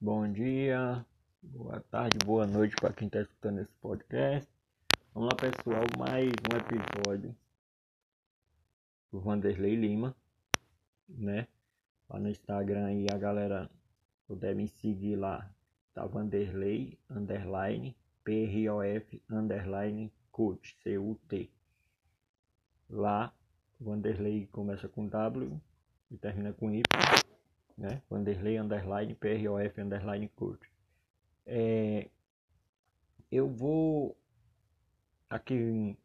Bom 0.00 0.30
dia, 0.30 1.04
boa 1.42 1.80
tarde, 1.90 2.18
boa 2.24 2.46
noite 2.46 2.76
para 2.76 2.92
quem 2.92 3.08
está 3.08 3.20
escutando 3.20 3.58
esse 3.58 3.72
podcast. 3.82 4.48
Vamos 5.12 5.30
lá, 5.30 5.36
pessoal, 5.36 5.82
mais 5.98 6.26
um 6.28 6.56
episódio 6.56 7.36
do 9.10 9.18
Vanderlei 9.18 9.74
Lima, 9.74 10.14
né? 11.08 11.48
Lá 12.08 12.20
no 12.20 12.28
Instagram 12.28 12.86
aí 12.86 13.06
a 13.12 13.18
galera 13.18 13.68
puder 14.28 14.54
me 14.54 14.68
seguir 14.68 15.16
lá, 15.16 15.50
tá 15.92 16.06
Vanderlei 16.06 16.96
underline 17.10 17.96
PROF 18.22 19.20
underline 19.28 20.12
coach, 20.30 20.76
C-U-T. 20.84 21.50
Lá, 22.88 23.34
Vanderlei 23.80 24.46
começa 24.46 24.88
com 24.88 25.08
W 25.08 25.60
e 26.08 26.16
termina 26.16 26.52
com 26.52 26.70
Y 26.70 26.84
né? 27.78 28.02
Vanderlei 28.10 28.58
underline 28.58 29.14
PROF 29.14 29.80
underline 29.80 30.28
curto. 30.28 30.66
É, 31.46 32.10
eu 33.30 33.48
vou 33.48 34.16
aqui 35.30 35.96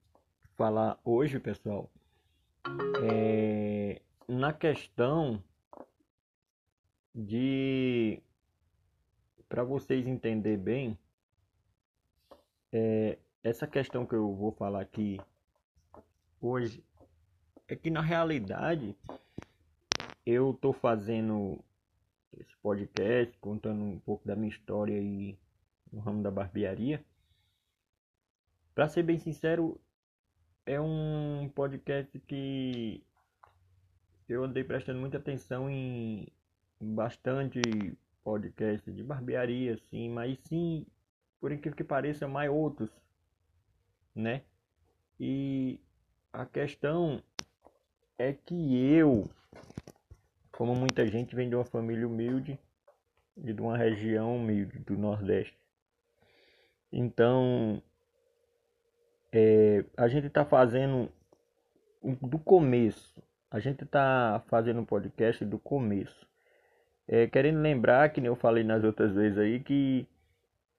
falar 0.56 1.00
hoje, 1.04 1.40
pessoal, 1.40 1.90
é, 3.04 4.00
na 4.28 4.54
questão 4.54 5.44
de 7.14 8.22
para 9.50 9.64
vocês 9.64 10.08
entender 10.08 10.58
bem 10.58 10.98
é, 12.72 13.20
essa 13.44 13.68
questão 13.68 14.06
que 14.06 14.16
eu 14.16 14.34
vou 14.34 14.52
falar 14.52 14.82
aqui 14.82 15.20
hoje 16.42 16.84
é 17.68 17.76
que 17.76 17.92
na 17.92 18.02
realidade 18.02 18.96
eu 20.26 20.54
tô 20.54 20.72
fazendo 20.72 21.64
esse 22.38 22.56
podcast 22.58 23.38
contando 23.40 23.84
um 23.84 24.00
pouco 24.00 24.26
da 24.28 24.36
minha 24.36 24.50
história 24.50 24.98
aí 24.98 25.38
no 25.92 26.00
ramo 26.00 26.24
da 26.24 26.32
barbearia. 26.32 27.04
Para 28.74 28.90
ser 28.90 29.04
bem 29.04 29.20
sincero, 29.20 29.80
é 30.66 30.80
um 30.80 31.50
podcast 31.54 32.18
que 32.22 33.04
eu 34.28 34.44
andei 34.44 34.64
prestando 34.64 35.00
muita 35.00 35.18
atenção 35.18 35.70
em 35.70 36.28
bastante 36.80 37.62
podcast 38.24 38.92
de 38.92 39.04
barbearia, 39.04 39.76
assim, 39.76 40.10
mas 40.10 40.40
sim, 40.46 40.86
por 41.40 41.52
incrível 41.52 41.76
que 41.76 41.84
pareça, 41.84 42.28
mais 42.28 42.50
outros, 42.50 42.90
né? 44.16 44.42
E 45.20 45.80
a 46.32 46.46
questão 46.46 47.22
é 48.18 48.34
que 48.34 48.76
eu 48.76 49.30
como 50.54 50.76
muita 50.76 51.06
gente 51.08 51.36
vem 51.36 51.50
de 51.50 51.56
uma 51.56 51.66
família 51.66 52.08
humilde 52.08 52.58
e 53.38 53.52
de 53.52 53.62
uma 53.62 53.76
região 53.76 54.38
humilde 54.38 54.80
do 54.80 54.98
Nordeste. 54.98 55.58
Então, 56.92 57.82
é, 59.32 59.84
a 59.98 60.08
gente 60.08 60.28
está 60.28 60.46
fazendo 60.46 61.10
do 62.22 62.38
começo. 62.38 63.22
A 63.50 63.60
gente 63.60 63.84
está 63.84 64.44
fazendo 64.48 64.80
um 64.80 64.86
podcast 64.86 65.44
do 65.44 65.58
começo. 65.58 66.28
É, 67.08 67.28
querendo 67.28 67.60
lembrar, 67.60 68.10
que 68.10 68.22
nem 68.22 68.28
eu 68.28 68.36
falei 68.36 68.64
nas 68.64 68.84
outras 68.84 69.14
vezes 69.14 69.38
aí, 69.38 69.60
que 69.60 70.08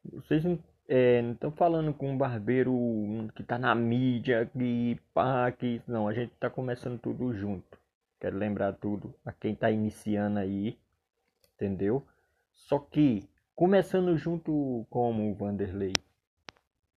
vocês 0.04 0.44
não 0.44 0.58
é, 0.88 1.20
estão 1.32 1.50
falando 1.50 1.92
com 1.92 2.10
um 2.10 2.16
barbeiro 2.16 2.72
que 3.34 3.42
está 3.42 3.58
na 3.58 3.74
mídia, 3.74 4.46
que 4.46 5.00
pá, 5.12 5.50
que 5.50 5.82
não, 5.86 6.06
a 6.06 6.14
gente 6.14 6.32
está 6.32 6.48
começando 6.48 6.98
tudo 7.00 7.34
junto. 7.34 7.83
Quero 8.24 8.38
lembrar 8.38 8.72
tudo 8.72 9.14
a 9.22 9.30
quem 9.32 9.52
está 9.52 9.70
iniciando 9.70 10.38
aí, 10.38 10.78
entendeu? 11.52 12.06
Só 12.54 12.78
que 12.78 13.28
começando 13.54 14.16
junto 14.16 14.86
como 14.88 15.30
o 15.30 15.34
Vanderlei, 15.34 15.92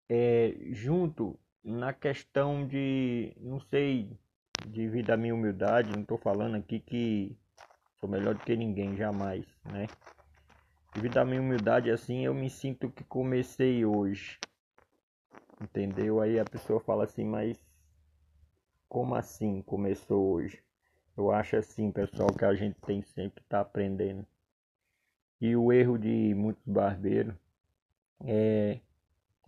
é, 0.08 0.56
junto 0.70 1.36
na 1.64 1.92
questão 1.94 2.67
de, 2.67 3.36
não 3.39 3.60
sei, 3.60 4.16
devido 4.67 5.10
à 5.10 5.17
minha 5.17 5.33
humildade, 5.33 5.89
não 5.95 6.04
estou 6.04 6.20
falando 6.20 6.58
aqui 6.58 6.80
que 6.80 7.36
sou 7.99 8.08
melhor 8.08 8.36
do 8.36 8.42
que 8.42 8.55
ninguém, 8.55 8.95
jamais, 8.95 9.48
né? 9.66 9.88
Devido 10.94 11.17
à 11.17 11.26
minha 11.26 11.42
humildade, 11.42 11.89
assim, 11.89 12.23
eu 12.23 12.36
me 12.36 12.52
sinto 12.52 12.88
que 12.88 13.04
comecei 13.04 13.83
hoje, 13.83 14.38
entendeu? 15.60 16.22
Aí 16.22 16.39
a 16.39 16.45
pessoa 16.45 16.80
fala 16.80 17.05
assim, 17.05 17.26
mas 17.26 17.58
como 18.88 19.16
assim 19.16 19.64
começou 19.64 20.32
hoje? 20.32 20.64
Eu 21.17 21.31
acho 21.31 21.55
assim, 21.55 21.92
pessoal, 21.92 22.30
que 22.33 22.45
a 22.45 22.53
gente 22.53 22.76
tem 22.81 23.02
sempre 23.02 23.42
que 23.42 23.48
tá 23.48 23.61
aprendendo. 23.61 24.26
E 25.39 25.55
o 25.55 25.71
erro 25.71 25.98
de 25.98 26.33
muitos 26.36 26.64
barbeiros 26.65 27.36
é 28.26 28.80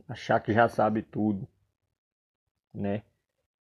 achar 0.08 0.40
que 0.40 0.54
já 0.54 0.70
sabe 0.70 1.02
tudo, 1.02 1.48
né? 2.74 3.04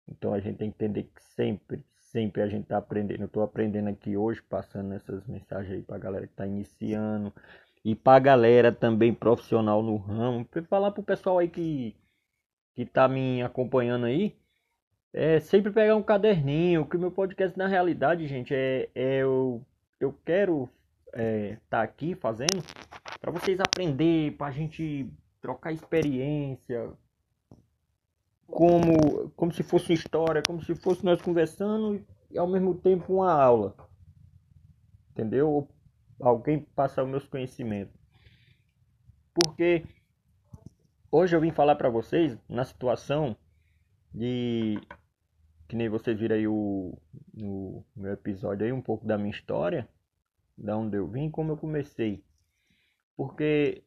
Então 0.08 0.34
a 0.34 0.40
gente 0.40 0.58
tem 0.58 0.72
que 0.72 0.76
entender 0.76 1.04
que 1.04 1.24
sempre, 1.36 1.84
sempre 1.96 2.42
a 2.42 2.48
gente 2.48 2.64
está 2.64 2.78
aprendendo. 2.78 3.22
Eu 3.22 3.28
estou 3.28 3.44
aprendendo 3.44 3.90
aqui 3.90 4.18
hoje, 4.18 4.42
passando 4.42 4.94
essas 4.94 5.26
mensagens 5.28 5.74
aí 5.74 5.82
para 5.84 5.96
a 5.96 6.00
galera 6.00 6.28
que 6.28 6.34
está 6.34 6.46
iniciando 6.46 7.34
e 7.84 7.96
para 7.96 8.18
a 8.18 8.20
galera 8.20 8.72
também 8.72 9.14
profissional 9.14 9.82
no 9.82 9.98
ramo. 9.98 10.46
Para 10.46 10.64
falar 10.64 10.92
para 10.92 11.02
o 11.02 11.06
pessoal 11.06 11.40
aí 11.40 11.50
que 11.50 11.96
que 12.76 12.82
está 12.82 13.08
me 13.08 13.42
acompanhando 13.42 14.06
aí, 14.06 14.36
é 15.18 15.40
sempre 15.40 15.72
pegar 15.72 15.96
um 15.96 16.04
caderninho, 16.04 16.86
que 16.86 16.98
o 16.98 17.00
meu 17.00 17.10
podcast 17.10 17.58
na 17.58 17.68
realidade, 17.68 18.28
gente, 18.28 18.54
é, 18.54 18.90
é 18.94 19.20
eu, 19.20 19.66
eu 19.98 20.14
quero 20.26 20.70
estar 21.06 21.22
é, 21.22 21.58
tá 21.70 21.82
aqui 21.82 22.14
fazendo 22.16 22.62
para 23.22 23.32
vocês 23.32 23.58
aprender, 23.62 24.36
para 24.36 24.48
a 24.48 24.52
gente 24.52 25.10
trocar 25.40 25.72
experiência, 25.72 26.92
como, 28.46 29.30
como 29.38 29.54
se 29.54 29.64
fosse 29.64 29.94
história, 29.94 30.44
como 30.46 30.62
se 30.62 30.76
fosse 30.76 31.06
nós 31.06 31.22
conversando 31.22 32.06
e 32.30 32.38
ao 32.38 32.46
mesmo 32.46 32.76
tempo 32.76 33.14
uma 33.14 33.32
aula. 33.32 33.74
Entendeu? 35.12 35.66
Alguém 36.20 36.60
passar 36.76 37.06
os 37.06 37.10
meus 37.10 37.26
conhecimentos. 37.26 37.96
Porque 39.34 39.86
hoje 41.10 41.34
eu 41.34 41.40
vim 41.40 41.52
falar 41.52 41.76
para 41.76 41.90
vocês 41.90 42.38
na 42.50 42.66
situação 42.66 43.38
de 44.14 44.78
que 45.68 45.76
nem 45.76 45.90
vocês 45.90 46.20
viram 46.20 46.36
aí 46.36 46.48
o, 46.48 46.98
no 47.34 47.84
meu 47.96 48.14
episódio 48.14 48.66
aí, 48.66 48.72
um 48.72 48.82
pouco 48.82 49.06
da 49.06 49.18
minha 49.18 49.32
história, 49.32 49.88
da 50.58 50.78
onde 50.78 50.98
eu 50.98 51.08
vim, 51.08 51.30
como 51.30 51.52
eu 51.52 51.58
comecei. 51.58 52.24
Porque 53.16 53.84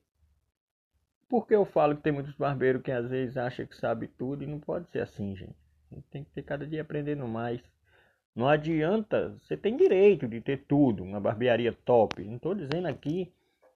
porque 1.28 1.54
eu 1.54 1.66
falo 1.66 1.94
que 1.94 2.02
tem 2.02 2.12
muitos 2.12 2.34
barbeiros 2.34 2.82
que 2.82 2.90
às 2.90 3.08
vezes 3.08 3.36
acham 3.36 3.66
que 3.66 3.76
sabe 3.76 4.08
tudo 4.08 4.42
e 4.42 4.46
não 4.46 4.58
pode 4.58 4.90
ser 4.90 5.00
assim, 5.00 5.36
gente 5.36 5.54
tem 6.10 6.24
que 6.24 6.30
ter 6.30 6.42
cada 6.42 6.66
dia 6.66 6.82
aprendendo 6.82 7.26
mais. 7.26 7.60
Não 8.34 8.48
adianta, 8.48 9.36
você 9.40 9.56
tem 9.56 9.76
direito 9.76 10.28
de 10.28 10.40
ter 10.40 10.64
tudo, 10.68 11.02
uma 11.02 11.20
barbearia 11.20 11.72
top. 11.72 12.22
Não 12.22 12.36
estou 12.36 12.54
dizendo 12.54 12.86
aqui, 12.86 13.32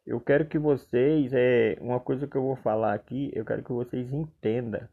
eu 0.06 0.20
quero 0.20 0.46
que 0.46 0.58
vocês, 0.58 1.32
é 1.32 1.76
uma 1.80 1.98
coisa 1.98 2.26
que 2.26 2.36
eu 2.36 2.42
vou 2.42 2.56
falar 2.56 2.94
aqui, 2.94 3.30
eu 3.34 3.44
quero 3.44 3.62
que 3.62 3.72
vocês 3.72 4.12
entendam 4.12 4.86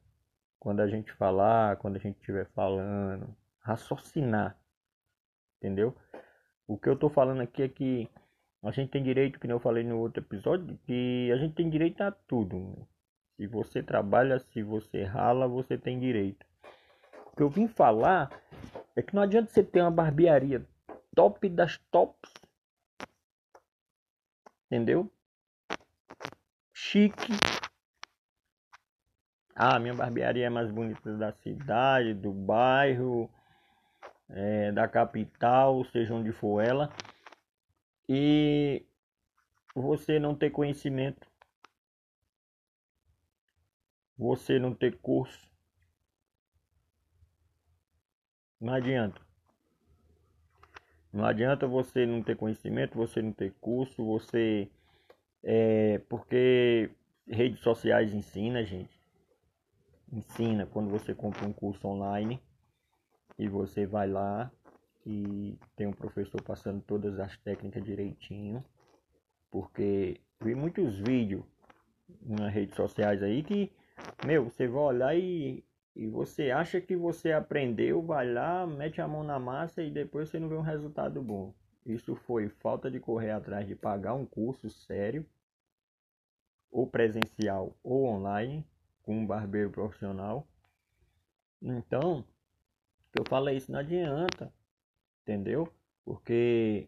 quando 0.59 0.81
a 0.81 0.87
gente 0.87 1.11
falar, 1.13 1.77
quando 1.77 1.95
a 1.95 1.99
gente 1.99 2.17
estiver 2.17 2.45
falando, 2.47 3.35
raciocinar, 3.61 4.57
entendeu? 5.57 5.95
O 6.67 6.77
que 6.77 6.89
eu 6.89 6.97
tô 6.97 7.09
falando 7.09 7.41
aqui 7.41 7.63
é 7.63 7.69
que 7.69 8.09
a 8.61 8.71
gente 8.71 8.91
tem 8.91 9.01
direito, 9.01 9.39
que 9.39 9.47
eu 9.49 9.59
falei 9.59 9.83
no 9.83 9.97
outro 9.99 10.21
episódio, 10.21 10.77
que 10.85 11.31
a 11.31 11.37
gente 11.37 11.55
tem 11.55 11.69
direito 11.69 12.01
a 12.01 12.11
tudo. 12.11 12.87
Se 13.37 13.47
você 13.47 13.81
trabalha, 13.81 14.39
se 14.39 14.61
você 14.61 15.03
rala, 15.03 15.47
você 15.47 15.77
tem 15.77 15.97
direito. 15.97 16.45
O 17.31 17.35
que 17.37 17.43
eu 17.43 17.49
vim 17.49 17.67
falar 17.67 18.29
é 18.95 19.01
que 19.01 19.15
não 19.15 19.23
adianta 19.23 19.49
você 19.49 19.63
ter 19.63 19.81
uma 19.81 19.89
barbearia 19.89 20.65
top 21.15 21.47
das 21.47 21.77
tops, 21.89 22.33
entendeu? 24.67 25.09
Chique, 26.73 27.31
ah, 29.61 29.77
minha 29.77 29.93
barbearia 29.93 30.45
é 30.45 30.49
mais 30.49 30.71
bonita 30.71 31.17
da 31.17 31.33
cidade, 31.33 32.13
do 32.13 32.31
bairro, 32.31 33.29
é, 34.29 34.71
da 34.71 34.87
capital, 34.87 35.83
seja 35.83 36.13
onde 36.13 36.31
for 36.31 36.63
ela. 36.63 36.89
E 38.07 38.85
você 39.75 40.17
não 40.17 40.33
ter 40.33 40.49
conhecimento, 40.49 41.27
você 44.17 44.57
não 44.57 44.73
ter 44.73 44.97
curso, 44.99 45.51
não 48.61 48.73
adianta. 48.73 49.19
Não 51.11 51.25
adianta 51.25 51.67
você 51.67 52.05
não 52.05 52.23
ter 52.23 52.37
conhecimento, 52.37 52.95
você 52.95 53.21
não 53.21 53.33
ter 53.33 53.51
curso, 53.59 54.05
você. 54.05 54.69
É, 55.43 55.97
porque 56.07 56.89
redes 57.27 57.59
sociais 57.59 58.13
ensina, 58.13 58.63
gente 58.63 58.98
ensina 60.11 60.65
quando 60.65 60.89
você 60.89 61.13
compra 61.13 61.47
um 61.47 61.53
curso 61.53 61.87
online 61.87 62.41
e 63.37 63.47
você 63.47 63.85
vai 63.85 64.07
lá 64.07 64.51
e 65.05 65.57
tem 65.75 65.87
um 65.87 65.93
professor 65.93 66.41
passando 66.41 66.81
todas 66.81 67.19
as 67.19 67.37
técnicas 67.37 67.83
direitinho. 67.83 68.63
Porque 69.49 70.19
vi 70.41 70.53
muitos 70.53 70.99
vídeos 70.99 71.43
nas 72.21 72.53
redes 72.53 72.75
sociais 72.75 73.23
aí 73.23 73.43
que, 73.43 73.71
meu, 74.25 74.45
você 74.45 74.67
vai 74.67 74.81
olhar 74.81 75.17
e, 75.17 75.63
e 75.95 76.07
você 76.07 76.51
acha 76.51 76.79
que 76.79 76.95
você 76.95 77.31
aprendeu, 77.31 78.01
vai 78.01 78.31
lá, 78.31 78.67
mete 78.67 79.01
a 79.01 79.07
mão 79.07 79.23
na 79.23 79.39
massa 79.39 79.81
e 79.81 79.89
depois 79.89 80.29
você 80.29 80.39
não 80.39 80.49
vê 80.49 80.55
um 80.55 80.61
resultado 80.61 81.21
bom. 81.21 81.53
Isso 81.85 82.15
foi 82.15 82.49
falta 82.49 82.91
de 82.91 82.99
correr 82.99 83.31
atrás 83.31 83.67
de 83.67 83.75
pagar 83.75 84.13
um 84.13 84.25
curso 84.25 84.69
sério, 84.69 85.25
ou 86.71 86.85
presencial 86.85 87.75
ou 87.83 88.05
online, 88.05 88.63
com 89.09 89.17
um 89.17 89.25
barbeiro 89.25 89.71
profissional. 89.71 90.47
Então, 91.59 92.23
eu 93.17 93.23
falei 93.27 93.57
isso 93.57 93.71
não 93.71 93.79
adianta, 93.79 94.53
entendeu? 95.23 95.67
Porque 96.05 96.87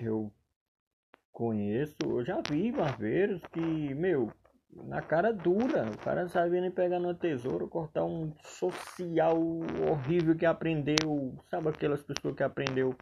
eu 0.00 0.32
conheço, 1.30 1.94
eu 2.02 2.24
já 2.24 2.42
vi 2.50 2.72
barbeiros 2.72 3.40
que, 3.52 3.60
meu, 3.94 4.32
na 4.68 5.00
cara 5.00 5.32
dura, 5.32 5.88
o 5.92 5.98
cara 5.98 6.26
sabia 6.26 6.60
nem 6.60 6.72
pegar 6.72 6.98
no 6.98 7.14
tesouro, 7.14 7.68
cortar 7.68 8.04
um 8.04 8.34
social 8.42 9.40
horrível 9.88 10.34
que 10.34 10.44
aprendeu, 10.44 11.38
sabe 11.48 11.68
aquelas 11.68 12.02
pessoas 12.02 12.34
que 12.34 12.42
aprendeu 12.42 12.96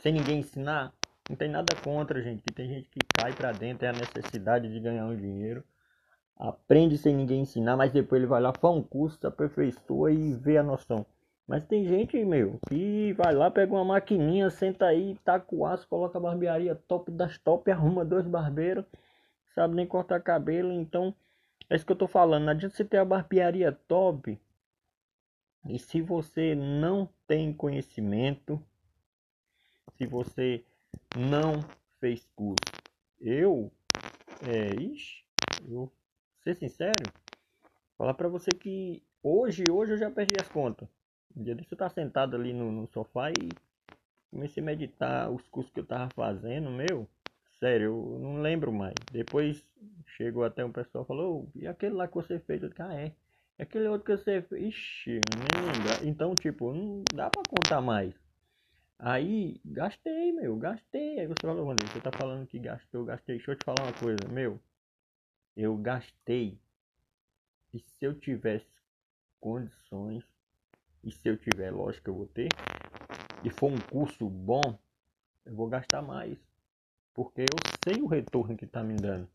sem 0.00 0.12
ninguém 0.12 0.40
ensinar? 0.40 0.92
Não 1.26 1.36
tem 1.36 1.48
nada 1.48 1.74
contra, 1.82 2.20
gente, 2.20 2.42
que 2.42 2.52
tem 2.52 2.68
gente 2.68 2.90
que 2.90 2.98
cai 3.16 3.32
pra 3.32 3.50
dentro, 3.50 3.86
é 3.86 3.88
a 3.88 3.92
necessidade 3.94 4.70
de 4.70 4.78
ganhar 4.78 5.06
um 5.06 5.16
dinheiro. 5.16 5.64
Aprende 6.38 6.96
sem 6.96 7.16
ninguém 7.16 7.40
ensinar, 7.40 7.76
mas 7.76 7.90
depois 7.90 8.20
ele 8.20 8.28
vai 8.28 8.40
lá, 8.40 8.52
faz 8.52 8.74
um 8.74 8.82
curso, 8.82 9.26
aperfeiçoa 9.26 10.12
e 10.12 10.34
vê 10.34 10.56
a 10.56 10.62
noção. 10.62 11.04
Mas 11.48 11.64
tem 11.64 11.84
gente, 11.84 12.22
meu, 12.24 12.60
que 12.68 13.12
vai 13.14 13.34
lá, 13.34 13.50
pega 13.50 13.72
uma 13.72 13.84
maquininha, 13.84 14.50
senta 14.50 14.86
aí, 14.86 15.16
taca 15.24 15.46
o 15.54 15.66
aço, 15.66 15.88
coloca 15.88 16.18
a 16.18 16.20
barbearia 16.20 16.74
top 16.74 17.10
das 17.10 17.38
top, 17.38 17.70
arruma 17.70 18.04
dois 18.04 18.26
barbeiros, 18.26 18.84
sabe 19.54 19.74
nem 19.74 19.86
cortar 19.86 20.20
cabelo. 20.20 20.70
Então, 20.70 21.14
é 21.68 21.74
isso 21.74 21.86
que 21.86 21.92
eu 21.92 21.96
tô 21.96 22.06
falando. 22.06 22.44
Não 22.44 22.52
adianta 22.52 22.76
você 22.76 22.84
ter 22.84 22.98
a 22.98 23.04
barbearia 23.04 23.72
top. 23.72 24.38
E 25.66 25.78
se 25.78 26.00
você 26.00 26.54
não 26.54 27.08
tem 27.26 27.52
conhecimento, 27.52 28.62
se 29.96 30.06
você 30.06 30.64
não 31.16 31.64
fez 31.98 32.28
curso, 32.36 32.56
eu, 33.20 33.72
é, 34.46 34.74
ixi, 34.80 35.24
eu, 35.66 35.90
ser 36.48 36.54
sincero, 36.54 37.12
falar 37.96 38.14
pra 38.14 38.28
você 38.28 38.52
que 38.52 39.02
hoje, 39.22 39.64
hoje 39.70 39.92
eu 39.92 39.98
já 39.98 40.10
perdi 40.10 40.34
as 40.40 40.48
contas. 40.48 40.88
Um 41.36 41.42
dia 41.42 41.54
desse 41.54 41.72
eu 41.72 41.78
tava 41.78 41.92
sentado 41.92 42.36
ali 42.36 42.54
no, 42.54 42.72
no, 42.72 42.86
sofá 42.88 43.30
e 43.30 43.48
comecei 44.30 44.62
a 44.62 44.66
meditar 44.66 45.30
os 45.30 45.46
cursos 45.48 45.72
que 45.72 45.80
eu 45.80 45.86
tava 45.86 46.08
fazendo, 46.14 46.70
meu. 46.70 47.06
Sério, 47.58 48.14
eu 48.14 48.18
não 48.18 48.40
lembro 48.40 48.72
mais. 48.72 48.94
Depois 49.10 49.62
chegou 50.06 50.44
até 50.44 50.64
um 50.64 50.72
pessoal 50.72 51.04
falou, 51.04 51.50
e 51.54 51.66
aquele 51.66 51.94
lá 51.94 52.08
que 52.08 52.14
você 52.14 52.38
fez? 52.38 52.62
Eu 52.62 52.68
disse, 52.70 52.82
ah, 52.82 52.94
é. 52.94 53.12
E 53.58 53.62
aquele 53.62 53.88
outro 53.88 54.06
que 54.06 54.16
você 54.16 54.40
fez? 54.40 54.68
Ixi, 54.68 55.20
lembro. 55.34 56.08
Então, 56.08 56.34
tipo, 56.34 56.72
não 56.72 57.02
dá 57.12 57.28
pra 57.28 57.42
contar 57.42 57.80
mais. 57.80 58.14
Aí, 58.98 59.60
gastei, 59.64 60.32
meu, 60.32 60.56
gastei. 60.56 61.20
Aí 61.20 61.26
você 61.26 61.42
falou, 61.42 61.66
você 61.66 62.00
tá 62.00 62.10
falando 62.12 62.46
que 62.46 62.58
gastou, 62.58 63.04
gastei. 63.04 63.36
Deixa 63.36 63.50
eu 63.50 63.56
te 63.56 63.64
falar 63.64 63.82
uma 63.82 63.92
coisa, 63.92 64.32
meu. 64.32 64.58
Eu 65.58 65.76
gastei. 65.76 66.56
E 67.74 67.80
se 67.80 68.04
eu 68.04 68.14
tivesse 68.14 68.70
condições 69.40 70.24
e 71.02 71.10
se 71.10 71.28
eu 71.28 71.36
tiver, 71.36 71.72
lógico 71.72 72.10
eu 72.10 72.14
vou 72.14 72.26
ter, 72.28 72.48
e 73.44 73.50
for 73.50 73.72
um 73.72 73.80
curso 73.90 74.28
bom, 74.28 74.78
eu 75.44 75.56
vou 75.56 75.68
gastar 75.68 76.00
mais. 76.00 76.38
Porque 77.12 77.40
eu 77.40 77.56
sei 77.82 78.00
o 78.00 78.06
retorno 78.06 78.56
que 78.56 78.66
está 78.66 78.84
me 78.84 78.94
dando. 78.94 79.28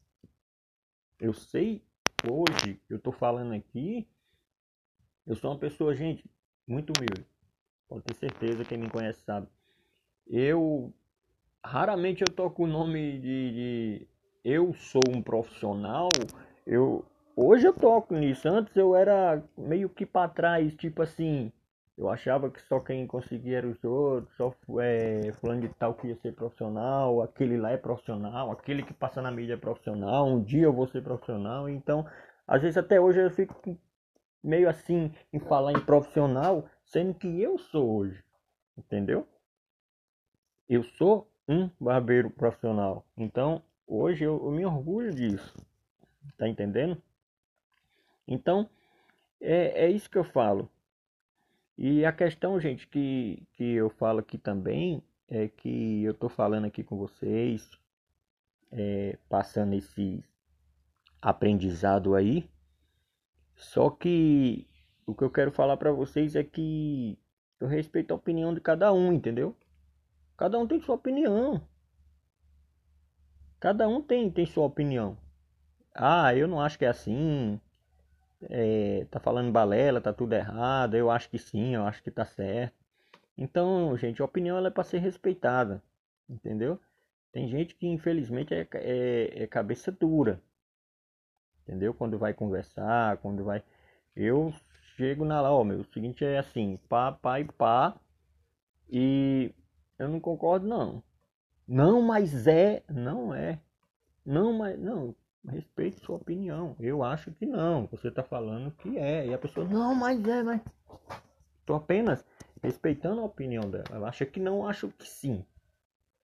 Eu 1.19 1.33
sei, 1.33 1.83
hoje, 2.25 2.79
eu 2.89 2.95
estou 2.95 3.11
falando 3.11 3.53
aqui, 3.53 4.07
eu 5.27 5.35
sou 5.35 5.51
uma 5.51 5.59
pessoa, 5.59 5.93
gente, 5.93 6.23
muito 6.65 6.93
humilde. 6.95 7.27
Pode 7.89 8.05
ter 8.05 8.15
certeza, 8.15 8.63
quem 8.63 8.77
me 8.77 8.89
conhece 8.89 9.21
sabe. 9.23 9.49
Eu, 10.25 10.93
raramente 11.61 12.21
eu 12.21 12.33
toco 12.33 12.63
o 12.63 12.67
nome 12.67 13.19
de, 13.19 13.51
de 13.51 14.12
eu 14.43 14.73
sou 14.73 15.01
um 15.09 15.21
profissional, 15.21 16.09
eu, 16.65 17.05
Hoje 17.35 17.65
eu 17.65 17.73
toco 17.73 18.13
nisso. 18.13 18.47
Antes 18.47 18.75
eu 18.75 18.95
era 18.95 19.43
meio 19.57 19.89
que 19.89 20.05
para 20.05 20.29
trás, 20.29 20.75
tipo 20.75 21.01
assim. 21.01 21.51
Eu 21.97 22.09
achava 22.09 22.49
que 22.49 22.59
só 22.61 22.79
quem 22.79 23.05
conseguia 23.05 23.59
era 23.59 23.67
os 23.67 23.83
outros, 23.83 24.35
só 24.35 24.53
é, 24.81 25.31
fulano 25.33 25.61
de 25.61 25.69
tal 25.69 25.93
que 25.93 26.07
ia 26.07 26.15
ser 26.15 26.33
profissional, 26.33 27.21
aquele 27.21 27.55
lá 27.55 27.69
é 27.69 27.77
profissional, 27.77 28.49
aquele 28.51 28.81
que 28.81 28.93
passa 28.93 29.21
na 29.21 29.29
mídia 29.29 29.53
é 29.53 29.57
profissional, 29.57 30.27
um 30.27 30.41
dia 30.41 30.63
eu 30.63 30.73
vou 30.73 30.87
ser 30.87 31.03
profissional. 31.03 31.69
Então, 31.69 32.03
às 32.47 32.63
vezes 32.63 32.77
até 32.77 32.99
hoje 32.99 33.19
eu 33.21 33.29
fico 33.29 33.77
meio 34.43 34.67
assim 34.67 35.13
em 35.31 35.39
falar 35.39 35.73
em 35.73 35.85
profissional, 35.85 36.67
sendo 36.83 37.13
que 37.13 37.39
eu 37.39 37.59
sou 37.59 37.97
hoje, 37.97 38.23
entendeu? 38.75 39.27
Eu 40.67 40.83
sou 40.83 41.29
um 41.47 41.69
barbeiro 41.79 42.31
profissional. 42.31 43.05
Então, 43.15 43.61
hoje 43.87 44.23
eu, 44.23 44.43
eu 44.43 44.51
me 44.51 44.65
orgulho 44.65 45.13
disso. 45.13 45.53
Tá 46.37 46.47
entendendo? 46.47 47.01
Então, 48.27 48.69
é, 49.39 49.85
é 49.85 49.89
isso 49.91 50.09
que 50.09 50.17
eu 50.17 50.23
falo. 50.23 50.69
E 51.77 52.05
a 52.05 52.13
questão, 52.13 52.59
gente, 52.59 52.87
que, 52.87 53.45
que 53.53 53.63
eu 53.63 53.89
falo 53.89 54.19
aqui 54.19 54.37
também 54.37 55.03
é 55.27 55.47
que 55.47 56.03
eu 56.03 56.11
estou 56.11 56.29
falando 56.29 56.65
aqui 56.65 56.83
com 56.83 56.97
vocês, 56.97 57.69
é, 58.71 59.17
passando 59.27 59.73
esse 59.73 60.23
aprendizado 61.21 62.15
aí. 62.15 62.47
Só 63.55 63.89
que 63.89 64.67
o 65.05 65.13
que 65.15 65.23
eu 65.23 65.29
quero 65.29 65.51
falar 65.51 65.77
para 65.77 65.91
vocês 65.91 66.35
é 66.35 66.43
que 66.43 67.17
eu 67.59 67.67
respeito 67.67 68.11
a 68.11 68.15
opinião 68.15 68.53
de 68.53 68.61
cada 68.61 68.91
um, 68.93 69.11
entendeu? 69.11 69.55
Cada 70.37 70.57
um 70.59 70.67
tem 70.67 70.81
sua 70.81 70.95
opinião. 70.95 71.61
Cada 73.63 73.87
um 73.87 74.01
tem, 74.01 74.29
tem 74.29 74.45
sua 74.45 74.65
opinião. 74.65 75.17
Ah, 75.95 76.35
eu 76.35 76.49
não 76.49 76.59
acho 76.59 76.77
que 76.77 76.83
é 76.83 76.89
assim 76.89 77.57
é, 78.49 79.07
tá 79.09 79.21
falando 79.21 79.53
balela, 79.53 80.01
tá 80.01 80.11
tudo 80.11 80.33
errado, 80.33 80.95
eu 80.97 81.09
acho 81.09 81.29
que 81.29 81.39
sim, 81.39 81.73
eu 81.73 81.85
acho 81.85 82.03
que 82.03 82.11
tá 82.11 82.25
certo. 82.25 82.75
Então, 83.37 83.95
gente, 83.95 84.21
a 84.21 84.25
opinião 84.25 84.57
ela 84.57 84.67
é 84.67 84.69
para 84.69 84.83
ser 84.83 84.97
respeitada, 84.97 85.81
entendeu? 86.29 86.77
Tem 87.31 87.47
gente 87.47 87.73
que 87.73 87.87
infelizmente 87.87 88.53
é, 88.53 88.67
é, 88.73 89.43
é, 89.43 89.47
cabeça 89.47 89.93
dura, 89.93 90.41
entendeu? 91.61 91.93
Quando 91.93 92.19
vai 92.19 92.33
conversar, 92.33 93.15
quando 93.19 93.45
vai. 93.45 93.63
Eu 94.13 94.53
chego 94.97 95.23
na 95.23 95.39
lá, 95.39 95.53
ó, 95.53 95.63
meu, 95.63 95.79
o 95.79 95.85
seguinte 95.85 96.25
é 96.25 96.37
assim, 96.37 96.77
pá, 96.89 97.13
pá 97.13 97.39
e 97.39 97.45
pá, 97.45 97.95
e 98.89 99.53
eu 99.97 100.09
não 100.09 100.19
concordo, 100.19 100.67
não. 100.67 101.01
Não, 101.67 102.01
mas 102.01 102.47
é, 102.47 102.83
não 102.89 103.33
é. 103.33 103.59
Não, 104.25 104.53
mas 104.53 104.79
não, 104.79 105.15
respeite 105.47 105.99
sua 105.99 106.17
opinião. 106.17 106.75
Eu 106.79 107.03
acho 107.03 107.31
que 107.31 107.45
não. 107.45 107.87
Você 107.87 108.07
está 108.07 108.23
falando 108.23 108.71
que 108.71 108.97
é. 108.97 109.27
E 109.27 109.33
a 109.33 109.37
pessoa, 109.37 109.67
não, 109.67 109.95
mas 109.95 110.25
é, 110.27 110.43
mas. 110.43 110.61
Estou 111.59 111.75
apenas 111.75 112.25
respeitando 112.61 113.21
a 113.21 113.25
opinião 113.25 113.69
dela. 113.69 113.85
Ela 113.91 114.09
acha 114.09 114.25
que 114.25 114.39
não, 114.39 114.67
acho 114.67 114.89
que 114.89 115.07
sim. 115.07 115.45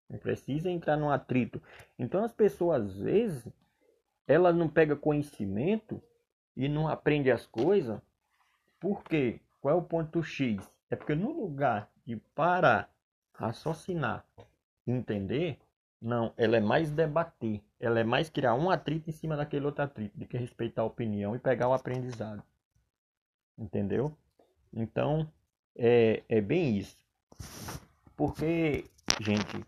Não 0.09 0.17
precisa 0.17 0.69
entrar 0.69 0.97
num 0.97 1.09
atrito. 1.09 1.61
Então 1.97 2.23
as 2.23 2.31
pessoas, 2.31 2.83
às 2.83 2.97
vezes, 2.97 3.47
elas 4.27 4.55
não 4.55 4.67
pegam 4.67 4.97
conhecimento 4.97 6.01
e 6.55 6.67
não 6.67 6.87
aprende 6.87 7.31
as 7.31 7.45
coisas. 7.45 8.01
Por 8.79 9.03
quê? 9.03 9.39
Qual 9.61 9.75
é 9.75 9.77
o 9.77 9.83
ponto 9.83 10.23
X? 10.23 10.59
É 10.89 10.95
porque 10.95 11.13
no 11.13 11.31
lugar 11.31 11.89
de 12.05 12.15
parar, 12.33 12.91
raciocinar, 13.33 14.25
entender, 14.91 15.59
não, 16.01 16.33
ela 16.37 16.57
é 16.57 16.59
mais 16.59 16.91
debater. 16.91 17.61
Ela 17.79 17.99
é 17.99 18.03
mais 18.03 18.29
criar 18.29 18.55
um 18.55 18.69
atrito 18.69 19.09
em 19.09 19.13
cima 19.13 19.35
daquele 19.35 19.65
outro 19.65 19.83
atrito, 19.83 20.17
do 20.17 20.25
que 20.25 20.37
respeitar 20.37 20.81
a 20.81 20.85
opinião 20.85 21.35
e 21.35 21.39
pegar 21.39 21.67
o 21.67 21.73
aprendizado. 21.73 22.43
Entendeu? 23.57 24.15
Então, 24.73 25.29
é, 25.75 26.23
é 26.29 26.41
bem 26.41 26.77
isso. 26.77 26.97
Porque, 28.15 28.85
gente, 29.19 29.65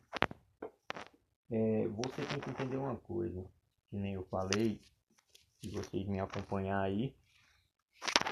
é, 1.49 1.87
você 1.87 2.21
tem 2.25 2.39
que 2.39 2.49
entender 2.49 2.77
uma 2.77 2.95
coisa, 2.95 3.43
que 3.89 3.95
nem 3.97 4.13
eu 4.13 4.23
falei, 4.23 4.79
se 5.61 5.69
vocês 5.69 6.05
me 6.05 6.19
acompanhar 6.19 6.81
aí, 6.81 7.13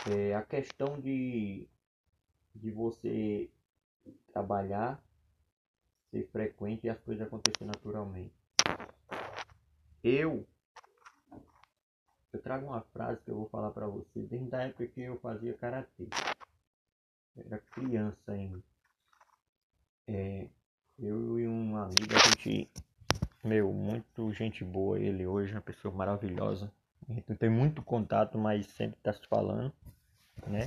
é 0.10 0.34
a 0.36 0.42
questão 0.42 1.00
de, 1.00 1.68
de 2.56 2.72
você 2.72 3.50
trabalhar 4.32 5.02
ser 6.12 6.28
frequente 6.32 6.86
e 6.86 6.90
as 6.90 7.00
coisas 7.00 7.26
acontecerem 7.26 7.68
naturalmente. 7.68 8.34
Eu 10.04 10.46
eu 12.32 12.40
trago 12.42 12.68
uma 12.68 12.82
frase 12.82 13.20
que 13.22 13.32
eu 13.32 13.36
vou 13.36 13.50
falar 13.50 13.72
para 13.72 13.88
você 13.88 14.22
desde 14.22 14.56
a 14.56 14.62
época 14.62 14.88
que 14.88 15.02
eu 15.02 15.20
fazia 15.20 15.54
karatê. 15.56 16.08
Era 17.36 17.58
criança 17.58 18.32
ainda. 18.32 18.62
É, 20.08 20.48
eu 21.00 21.40
e 21.40 21.48
um 21.48 21.76
amigo 21.76 22.14
a 22.14 22.30
gente 22.30 22.70
meu, 23.44 23.72
muito 23.72 24.32
gente 24.34 24.64
boa 24.64 25.00
ele 25.00 25.26
hoje, 25.26 25.54
uma 25.54 25.62
pessoa 25.62 25.94
maravilhosa. 25.94 26.72
A 27.10 27.14
gente 27.14 27.30
não 27.30 27.36
tem 27.36 27.50
muito 27.50 27.82
contato, 27.82 28.38
mas 28.38 28.68
sempre 28.68 28.98
está 28.98 29.14
se 29.14 29.26
falando, 29.28 29.74
né? 30.46 30.66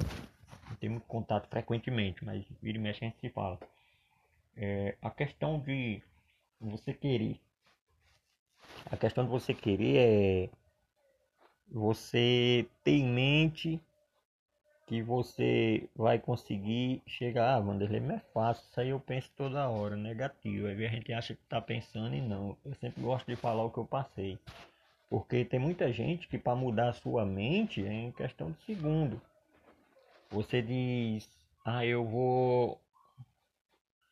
Não 0.69 0.77
tem 0.77 0.89
muito 0.89 1.07
contato 1.07 1.49
frequentemente, 1.49 2.25
mas 2.25 2.45
vira 2.61 2.79
e 2.79 2.81
mexe 2.81 3.05
a 3.05 3.09
gente 3.09 3.21
se 3.21 3.29
fala. 3.29 3.59
É, 4.57 4.97
a 5.01 5.11
questão 5.11 5.59
de 5.59 6.03
você 6.61 6.93
querer. 6.93 7.41
A 8.91 8.97
questão 8.97 9.25
de 9.25 9.31
você 9.31 9.55
querer 9.55 9.97
é 9.97 10.49
você 11.71 12.67
ter 12.85 12.93
em 12.93 13.09
mente 13.09 13.81
que 14.87 15.03
você 15.03 15.89
vai 15.97 16.19
conseguir 16.19 17.01
chegar. 17.07 17.55
Ah, 17.55 17.61
Vanderlei, 17.61 18.01
não 18.01 18.17
é 18.17 18.21
fácil. 18.35 18.63
Isso 18.69 18.81
aí 18.81 18.91
eu 18.91 19.01
penso 19.01 19.31
toda 19.35 19.69
hora, 19.69 19.97
negativo. 19.97 20.67
Aí 20.67 20.85
a 20.85 20.91
gente 20.91 21.13
acha 21.15 21.35
que 21.35 21.43
tá 21.49 21.63
pensando 21.63 22.15
e 22.15 22.21
não. 22.21 22.57
Eu 22.63 22.75
sempre 22.75 23.03
gosto 23.03 23.27
de 23.27 23.37
falar 23.37 23.65
o 23.65 23.71
que 23.71 23.79
eu 23.79 23.87
passei. 23.87 24.39
Porque 25.09 25.47
tem 25.47 25.59
muita 25.59 25.91
gente 25.93 26.29
que 26.29 26.37
para 26.37 26.55
mudar 26.55 26.91
a 26.91 26.93
sua 26.93 27.25
mente 27.25 27.83
é 27.87 27.93
em 27.93 28.13
questão 28.13 28.51
de 28.51 28.61
segundo. 28.65 29.19
Você 30.31 30.61
diz, 30.61 31.27
ah, 31.65 31.87
eu 31.87 32.05
vou. 32.05 32.79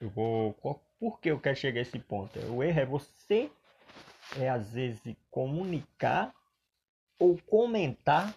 Eu 0.01 0.09
vou. 0.11 0.53
Por 0.99 1.21
que 1.21 1.31
eu 1.31 1.39
quero 1.39 1.57
chegar 1.57 1.81
a 1.81 1.83
esse 1.83 1.99
ponto? 1.99 2.39
O 2.51 2.63
erro 2.63 2.81
é 2.81 2.87
você, 2.87 3.51
é 4.37 4.49
às 4.49 4.73
vezes, 4.73 5.01
comunicar 5.31 6.35
ou 7.19 7.39
comentar 7.47 8.35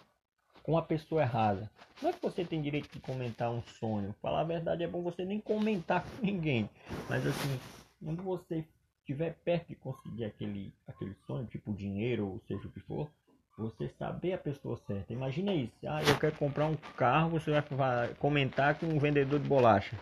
com 0.62 0.76
a 0.76 0.82
pessoa 0.82 1.22
errada. 1.22 1.70
Não 2.02 2.10
é 2.10 2.12
que 2.12 2.22
você 2.22 2.44
tem 2.44 2.60
direito 2.60 2.90
de 2.92 3.00
comentar 3.00 3.50
um 3.50 3.62
sonho. 3.62 4.14
Falar 4.20 4.40
a 4.40 4.44
verdade 4.44 4.82
é 4.82 4.86
bom 4.86 5.02
você 5.02 5.24
nem 5.24 5.40
comentar 5.40 6.02
com 6.04 6.24
ninguém. 6.24 6.68
Mas 7.08 7.26
assim, 7.26 7.60
quando 8.02 8.22
você 8.22 8.64
estiver 9.00 9.34
perto 9.44 9.68
de 9.68 9.74
conseguir 9.76 10.24
aquele, 10.24 10.72
aquele 10.86 11.14
sonho, 11.26 11.46
tipo 11.46 11.72
dinheiro 11.72 12.26
ou 12.26 12.40
seja 12.48 12.66
o 12.66 12.70
que 12.70 12.80
for, 12.80 13.10
você 13.56 13.88
saber 13.90 14.32
a 14.32 14.38
pessoa 14.38 14.76
certa. 14.86 15.12
Imagina 15.12 15.54
isso. 15.54 15.72
Ah, 15.86 16.02
eu 16.02 16.18
quero 16.18 16.36
comprar 16.36 16.66
um 16.66 16.76
carro, 16.96 17.30
você 17.30 17.50
vai 17.70 18.14
comentar 18.14 18.78
com 18.78 18.86
um 18.86 18.98
vendedor 18.98 19.38
de 19.38 19.48
bolacha. 19.48 19.96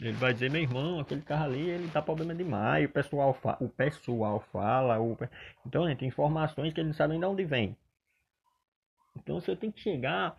Ele 0.00 0.12
vai 0.12 0.32
dizer, 0.32 0.50
meu 0.50 0.62
irmão, 0.62 0.98
aquele 0.98 1.20
carro 1.20 1.44
ali, 1.44 1.68
ele 1.68 1.86
dá 1.88 2.00
problema 2.00 2.34
demais. 2.34 2.86
O 2.86 2.92
pessoal, 2.92 3.34
fa 3.34 3.56
o 3.60 3.68
pessoal 3.68 4.40
fala. 4.50 4.98
O... 4.98 5.16
Então, 5.66 5.94
tem 5.94 6.08
informações 6.08 6.72
que 6.72 6.80
ele 6.80 6.88
não 6.88 6.94
sabe 6.94 7.12
nem 7.12 7.20
de 7.20 7.26
onde 7.26 7.44
vem. 7.44 7.76
Então, 9.16 9.40
você 9.40 9.54
tem 9.54 9.70
que 9.70 9.80
chegar 9.80 10.36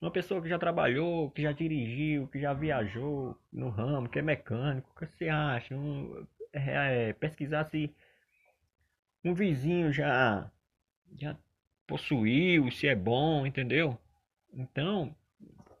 uma 0.00 0.10
pessoa 0.10 0.40
que 0.40 0.48
já 0.48 0.58
trabalhou, 0.58 1.30
que 1.30 1.42
já 1.42 1.52
dirigiu, 1.52 2.28
que 2.28 2.40
já 2.40 2.52
viajou 2.52 3.36
no 3.52 3.68
ramo, 3.68 4.08
que 4.08 4.18
é 4.18 4.22
mecânico, 4.22 4.88
o 4.90 4.98
que 4.98 5.06
você 5.06 5.28
acha? 5.28 5.74
Um, 5.74 6.26
é, 6.52 7.08
é, 7.08 7.12
pesquisar 7.12 7.64
se 7.64 7.92
um 9.24 9.34
vizinho 9.34 9.92
já, 9.92 10.50
já 11.18 11.36
possuiu, 11.86 12.70
se 12.70 12.86
é 12.86 12.94
bom, 12.94 13.44
entendeu? 13.44 13.98
Então, 14.52 15.14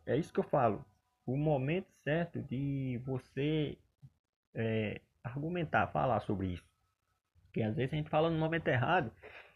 é 0.04 0.16
isso 0.16 0.32
que 0.32 0.40
eu 0.40 0.44
falo. 0.44 0.84
O 1.30 1.36
momento 1.36 1.86
certo 2.02 2.40
de 2.40 3.00
você 3.06 3.78
é, 4.52 5.00
argumentar, 5.22 5.86
falar 5.86 6.18
sobre 6.20 6.48
isso. 6.48 6.64
Porque 7.44 7.62
às 7.62 7.76
vezes 7.76 7.92
a 7.92 7.96
gente 7.96 8.10
fala 8.10 8.28
no 8.28 8.36
momento 8.36 8.66
errado 8.66 9.12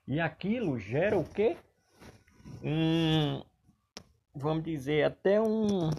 e 0.07 0.21
aquilo 0.21 0.79
gera 0.79 1.19
o 1.19 1.25
quê? 1.25 1.57
Um, 2.63 3.43
vamos 4.33 4.63
dizer, 4.63 5.03
até 5.03 5.41
um 5.41 5.91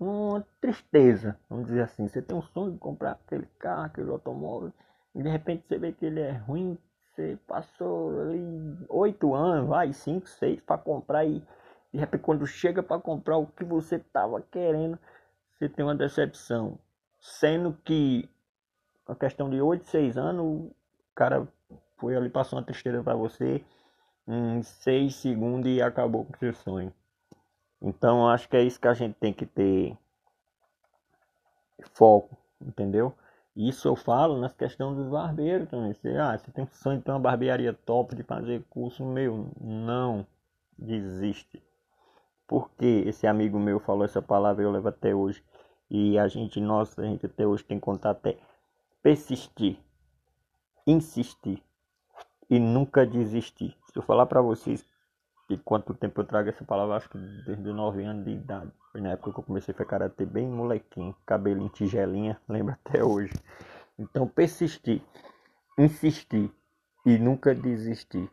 uma 0.00 0.46
tristeza, 0.58 1.38
vamos 1.48 1.66
dizer 1.66 1.82
assim. 1.82 2.08
Você 2.08 2.22
tem 2.22 2.34
um 2.34 2.42
sonho 2.42 2.72
de 2.72 2.78
comprar 2.78 3.12
aquele 3.12 3.46
carro, 3.58 3.84
aquele 3.84 4.10
automóvel, 4.10 4.72
e 5.14 5.22
de 5.22 5.28
repente 5.28 5.64
você 5.68 5.78
vê 5.78 5.92
que 5.92 6.06
ele 6.06 6.20
é 6.20 6.32
ruim, 6.32 6.78
você 7.02 7.38
passou 7.46 8.18
ali 8.22 8.78
oito 8.88 9.34
anos, 9.34 9.68
vai, 9.68 9.92
cinco, 9.92 10.26
seis 10.26 10.58
para 10.60 10.78
comprar 10.78 11.26
e 11.26 11.42
de 11.92 11.98
repente 11.98 12.22
quando 12.22 12.46
chega 12.46 12.82
para 12.82 13.00
comprar 13.00 13.36
o 13.36 13.46
que 13.46 13.64
você 13.64 13.96
estava 13.96 14.40
querendo, 14.40 14.98
você 15.52 15.68
tem 15.68 15.84
uma 15.84 15.94
decepção. 15.94 16.78
Sendo 17.20 17.76
que 17.84 18.28
a 19.06 19.14
questão 19.14 19.50
de 19.50 19.60
oito, 19.60 19.88
seis 19.88 20.16
anos, 20.16 20.44
o 20.44 20.74
cara 21.14 21.46
foi 21.98 22.16
ali, 22.16 22.30
passou 22.30 22.58
uma 22.58 22.64
tristeza 22.64 23.02
para 23.02 23.14
você 23.14 23.64
em 24.26 24.62
seis 24.62 25.16
segundos 25.16 25.70
e 25.70 25.82
acabou 25.82 26.24
com 26.24 26.34
o 26.34 26.38
seu 26.38 26.54
sonho. 26.54 26.92
Então 27.80 28.28
acho 28.28 28.48
que 28.48 28.56
é 28.56 28.62
isso 28.62 28.80
que 28.80 28.88
a 28.88 28.94
gente 28.94 29.14
tem 29.14 29.32
que 29.32 29.44
ter 29.44 29.96
foco, 31.92 32.36
entendeu? 32.60 33.14
Isso 33.54 33.86
eu 33.86 33.94
falo 33.94 34.40
nas 34.40 34.54
questões 34.54 34.96
dos 34.96 35.08
barbeiros 35.08 35.68
também. 35.68 35.92
Você, 35.92 36.08
ah, 36.16 36.38
você 36.38 36.50
tem 36.50 36.66
sonho 36.66 36.98
de 36.98 37.04
ter 37.04 37.10
uma 37.10 37.20
barbearia 37.20 37.74
top, 37.74 38.16
de 38.16 38.22
fazer 38.22 38.64
curso 38.70 39.04
meu. 39.04 39.50
Não 39.60 40.26
desiste. 40.78 41.62
Porque 42.52 43.04
esse 43.06 43.26
amigo 43.26 43.58
meu 43.58 43.80
falou 43.80 44.04
essa 44.04 44.20
palavra 44.20 44.62
eu 44.62 44.70
levo 44.70 44.86
até 44.86 45.14
hoje. 45.14 45.42
E 45.90 46.18
a 46.18 46.28
gente, 46.28 46.60
nossa, 46.60 47.00
a 47.00 47.04
gente 47.06 47.24
até 47.24 47.46
hoje 47.46 47.64
tem 47.64 47.80
contato 47.80 48.26
é 48.26 48.36
persistir, 49.02 49.80
insistir 50.86 51.62
e 52.50 52.58
nunca 52.58 53.06
desistir. 53.06 53.74
Se 53.90 53.98
eu 53.98 54.02
falar 54.02 54.26
para 54.26 54.42
vocês 54.42 54.84
de 55.48 55.56
quanto 55.56 55.94
tempo 55.94 56.20
eu 56.20 56.26
trago 56.26 56.50
essa 56.50 56.62
palavra, 56.62 56.96
acho 56.96 57.08
que 57.08 57.16
desde 57.16 57.72
9 57.72 58.04
anos 58.04 58.22
de 58.26 58.32
idade. 58.32 58.70
Foi 58.90 59.00
na 59.00 59.12
época 59.12 59.32
que 59.32 59.40
eu 59.40 59.44
comecei 59.44 59.72
a 59.72 59.74
ficar 59.74 59.86
karatê 59.86 60.26
bem 60.26 60.46
molequinho, 60.46 61.16
cabelinho 61.24 61.70
tigelinha, 61.70 62.38
lembro 62.46 62.76
até 62.84 63.02
hoje. 63.02 63.32
Então 63.98 64.28
persistir, 64.28 65.00
insistir 65.78 66.52
e 67.06 67.16
nunca 67.16 67.54
desistir. 67.54 68.30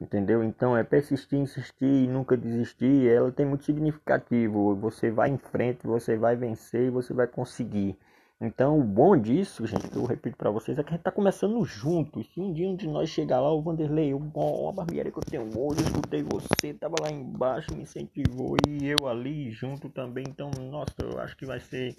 Entendeu? 0.00 0.42
Então 0.42 0.76
é 0.76 0.82
persistir, 0.82 1.38
insistir 1.38 1.84
e 1.84 2.06
nunca 2.06 2.36
desistir. 2.36 3.08
Ela 3.08 3.30
tem 3.30 3.44
muito 3.44 3.64
significativo. 3.64 4.74
Você 4.76 5.10
vai 5.10 5.28
em 5.30 5.36
frente, 5.36 5.86
você 5.86 6.16
vai 6.16 6.36
vencer 6.36 6.90
você 6.90 7.12
vai 7.12 7.26
conseguir. 7.26 7.98
Então, 8.42 8.80
o 8.80 8.82
bom 8.82 9.14
disso, 9.18 9.66
gente, 9.66 9.94
eu 9.94 10.06
repito 10.06 10.34
para 10.34 10.50
vocês, 10.50 10.78
é 10.78 10.82
que 10.82 10.88
a 10.88 10.92
gente 10.92 11.02
tá 11.02 11.12
começando 11.12 11.62
junto. 11.62 12.24
Se 12.24 12.40
um 12.40 12.50
dia 12.54 12.66
um 12.66 12.74
de 12.74 12.88
nós 12.88 13.10
chegar 13.10 13.38
lá, 13.38 13.52
o 13.52 13.60
Vanderlei, 13.60 14.14
o 14.14 14.32
a 14.66 14.72
barbearia 14.72 15.12
que 15.12 15.18
eu 15.18 15.22
tenho 15.22 15.42
hoje, 15.42 15.80
eu 15.80 15.86
escutei 15.86 16.22
você, 16.22 16.72
tava 16.72 16.94
lá 17.02 17.10
embaixo, 17.10 17.74
me 17.74 17.82
incentivou 17.82 18.56
e 18.66 18.86
eu 18.88 19.06
ali 19.06 19.50
junto 19.50 19.90
também. 19.90 20.24
Então, 20.26 20.50
nossa, 20.70 20.94
eu 21.02 21.20
acho 21.20 21.36
que 21.36 21.44
vai 21.44 21.60
ser 21.60 21.94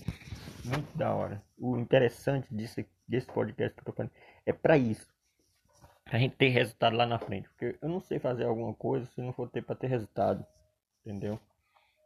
muito 0.65 0.98
da 0.98 1.13
hora. 1.13 1.43
O 1.60 1.77
interessante 1.77 2.48
disso, 2.50 2.84
desse 3.08 3.27
podcast 3.27 3.75
que 3.75 3.81
eu 3.81 3.86
tô 3.86 3.93
falando 3.93 4.12
é 4.43 4.51
para 4.51 4.75
isso. 4.79 5.05
A 6.12 6.18
gente 6.18 6.36
ter 6.36 6.50
resultado 6.50 6.98
lá 6.98 7.06
na 7.06 7.18
frente. 7.18 7.48
Porque 7.48 7.77
eu 7.82 7.88
não 7.88 8.01
sei 8.01 8.20
fazer 8.20 8.44
alguma 8.44 8.74
coisa 8.74 9.06
se 9.06 9.22
não 9.22 9.32
for 9.32 9.50
ter 9.50 9.62
para 9.62 9.77
ter 9.77 9.88
resultado. 9.88 10.46
Entendeu? 11.00 11.39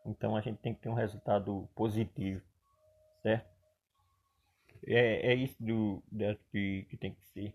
Então 0.06 0.36
a 0.36 0.42
gente 0.42 0.60
tem 0.60 0.76
que 0.76 0.82
ter 0.82 0.90
um 0.90 0.94
resultado 0.94 1.68
positivo. 1.74 2.40
Certo? 3.24 3.50
É, 4.86 5.32
é 5.32 5.34
isso 5.34 5.56
do, 5.60 6.04
que, 6.52 6.86
que 6.88 6.96
tem 6.96 7.16
que 7.16 7.22
ser. 7.34 7.52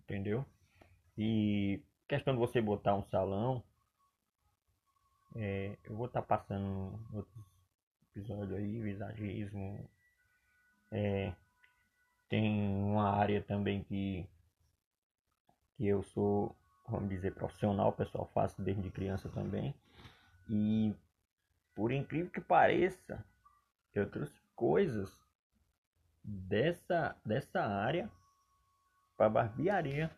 Entendeu? 0.00 0.44
E 1.16 1.80
questão 2.06 2.34
de 2.34 2.38
você 2.38 2.60
botar 2.60 2.94
um 2.94 3.02
salão. 3.04 3.64
É, 5.34 5.78
eu 5.84 5.96
vou 5.96 6.06
estar 6.06 6.20
tá 6.20 6.26
passando 6.26 7.00
outros 7.10 7.44
episódios 8.10 8.52
aí, 8.52 8.80
visagismo. 8.82 9.88
É, 10.90 11.32
tem 12.28 12.50
uma 12.60 13.10
área 13.10 13.40
também 13.40 13.82
que 13.84 14.28
eu 15.86 16.02
sou, 16.02 16.54
vamos 16.88 17.08
dizer, 17.08 17.34
profissional, 17.34 17.92
pessoal 17.92 18.30
faço 18.32 18.60
desde 18.62 18.90
criança 18.90 19.28
também. 19.28 19.74
E 20.48 20.94
por 21.74 21.90
incrível 21.90 22.30
que 22.30 22.40
pareça, 22.40 23.24
eu 23.94 24.08
trouxe 24.10 24.38
coisas 24.54 25.10
dessa, 26.22 27.16
dessa 27.24 27.60
área 27.60 28.10
para 29.16 29.28
barbearia. 29.28 30.10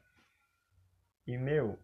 E 1.27 1.37
meu, 1.39 1.79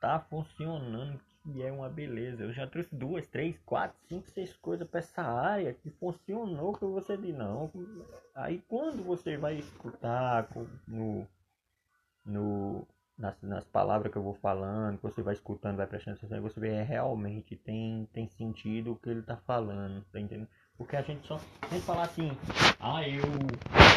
tá 0.00 0.20
funcionando 0.20 1.20
que 1.42 1.62
é 1.62 1.72
uma 1.72 1.88
beleza. 1.88 2.42
Eu 2.42 2.52
já 2.52 2.66
trouxe 2.66 2.94
duas, 2.94 3.26
três, 3.26 3.58
quatro, 3.64 3.96
cinco, 4.06 4.28
seis 4.30 4.54
coisas 4.56 4.86
para 4.86 5.00
essa 5.00 5.22
área 5.22 5.72
que 5.72 5.90
funcionou 5.90 6.74
que 6.74 6.84
você 6.84 7.16
diz 7.16 7.34
não. 7.34 7.70
Aí 8.34 8.62
quando 8.68 9.02
você 9.02 9.36
vai 9.36 9.56
escutar 9.56 10.48
no, 10.86 11.26
no 12.28 12.86
nas, 13.16 13.34
nas 13.42 13.64
palavras 13.64 14.12
que 14.12 14.18
eu 14.18 14.22
vou 14.22 14.34
falando, 14.34 14.98
que 14.98 15.02
você 15.02 15.22
vai 15.22 15.34
escutando, 15.34 15.76
vai 15.76 15.86
prestando 15.88 16.16
atenção, 16.16 16.40
você 16.40 16.60
vê 16.60 16.68
é, 16.68 16.82
realmente 16.82 17.56
tem 17.56 18.08
tem 18.12 18.28
sentido 18.28 18.92
o 18.92 18.96
que 18.96 19.10
ele 19.10 19.22
tá 19.22 19.36
falando, 19.38 20.04
tá 20.12 20.20
entendendo? 20.20 20.48
Porque 20.78 20.94
a 20.94 21.02
gente 21.02 21.26
só 21.26 21.40
tem 21.68 21.80
que 21.80 21.86
falar 21.86 22.04
assim, 22.04 22.30
ah, 22.78 23.06
eu 23.06 23.20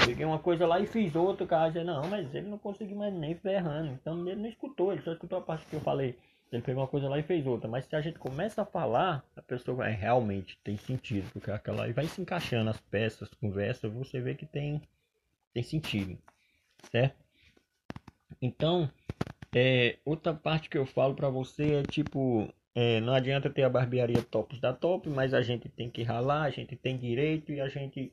peguei 0.03 0.25
uma 0.25 0.39
coisa 0.39 0.65
lá 0.65 0.79
e 0.79 0.87
fiz 0.87 1.15
outra, 1.15 1.45
cara. 1.45 1.83
Não, 1.83 2.09
mas 2.09 2.33
ele 2.33 2.49
não 2.49 2.57
conseguiu 2.57 2.97
mais 2.97 3.13
nem 3.13 3.35
ferrando. 3.35 3.91
Então 3.91 4.27
ele 4.27 4.41
não 4.41 4.49
escutou, 4.49 4.91
ele 4.91 5.03
só 5.03 5.13
escutou 5.13 5.37
a 5.37 5.41
parte 5.41 5.67
que 5.67 5.75
eu 5.75 5.79
falei. 5.79 6.17
Ele 6.51 6.63
pegou 6.63 6.81
uma 6.81 6.89
coisa 6.89 7.07
lá 7.07 7.19
e 7.19 7.23
fez 7.23 7.45
outra. 7.45 7.69
Mas 7.69 7.85
se 7.85 7.95
a 7.95 8.01
gente 8.01 8.17
começa 8.17 8.63
a 8.63 8.65
falar, 8.65 9.23
a 9.35 9.41
pessoa 9.43 9.77
vai 9.77 9.91
realmente 9.91 10.57
tem 10.63 10.75
sentido. 10.75 11.29
Porque 11.31 11.51
aquela 11.51 11.85
aí 11.85 11.93
vai 11.93 12.07
se 12.07 12.19
encaixando 12.19 12.71
as 12.71 12.81
peças, 12.81 13.29
conversa, 13.35 13.87
você 13.87 14.19
vê 14.19 14.33
que 14.33 14.47
tem, 14.47 14.81
tem 15.53 15.61
sentido, 15.61 16.17
certo? 16.91 17.20
Então, 18.41 18.89
é, 19.53 19.99
outra 20.03 20.33
parte 20.33 20.69
que 20.69 20.77
eu 20.77 20.85
falo 20.85 21.13
para 21.13 21.29
você 21.29 21.75
é 21.75 21.83
tipo, 21.83 22.51
é, 22.73 22.99
não 23.01 23.13
adianta 23.13 23.49
ter 23.49 23.63
a 23.63 23.69
barbearia 23.69 24.23
tops 24.23 24.59
da 24.59 24.73
top, 24.73 25.09
mas 25.09 25.33
a 25.33 25.41
gente 25.41 25.69
tem 25.69 25.89
que 25.89 26.03
ralar, 26.03 26.43
a 26.43 26.49
gente 26.49 26.75
tem 26.75 26.97
direito 26.97 27.51
e 27.51 27.61
a 27.61 27.69
gente 27.69 28.11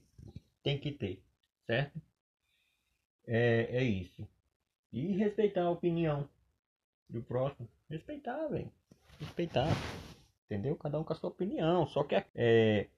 tem 0.63 0.79
que 0.79 0.93
ter, 0.93 1.23
certo? 1.67 2.01
É, 3.27 3.79
é 3.79 3.83
isso. 3.85 4.29
E 4.93 5.17
respeitar 5.17 5.63
a 5.63 5.71
opinião 5.71 6.29
do 7.09 7.23
próximo. 7.23 7.69
Respeitar, 7.89 8.49
velho. 8.49 8.71
Respeitar. 9.21 9.69
Entendeu? 10.47 10.77
Cada 10.77 10.99
um 10.99 11.05
com 11.05 11.13
a 11.13 11.17
sua 11.17 11.31
opinião. 11.31 11.87
Só 11.87 12.03
que 12.05 12.15
é, 12.35 12.89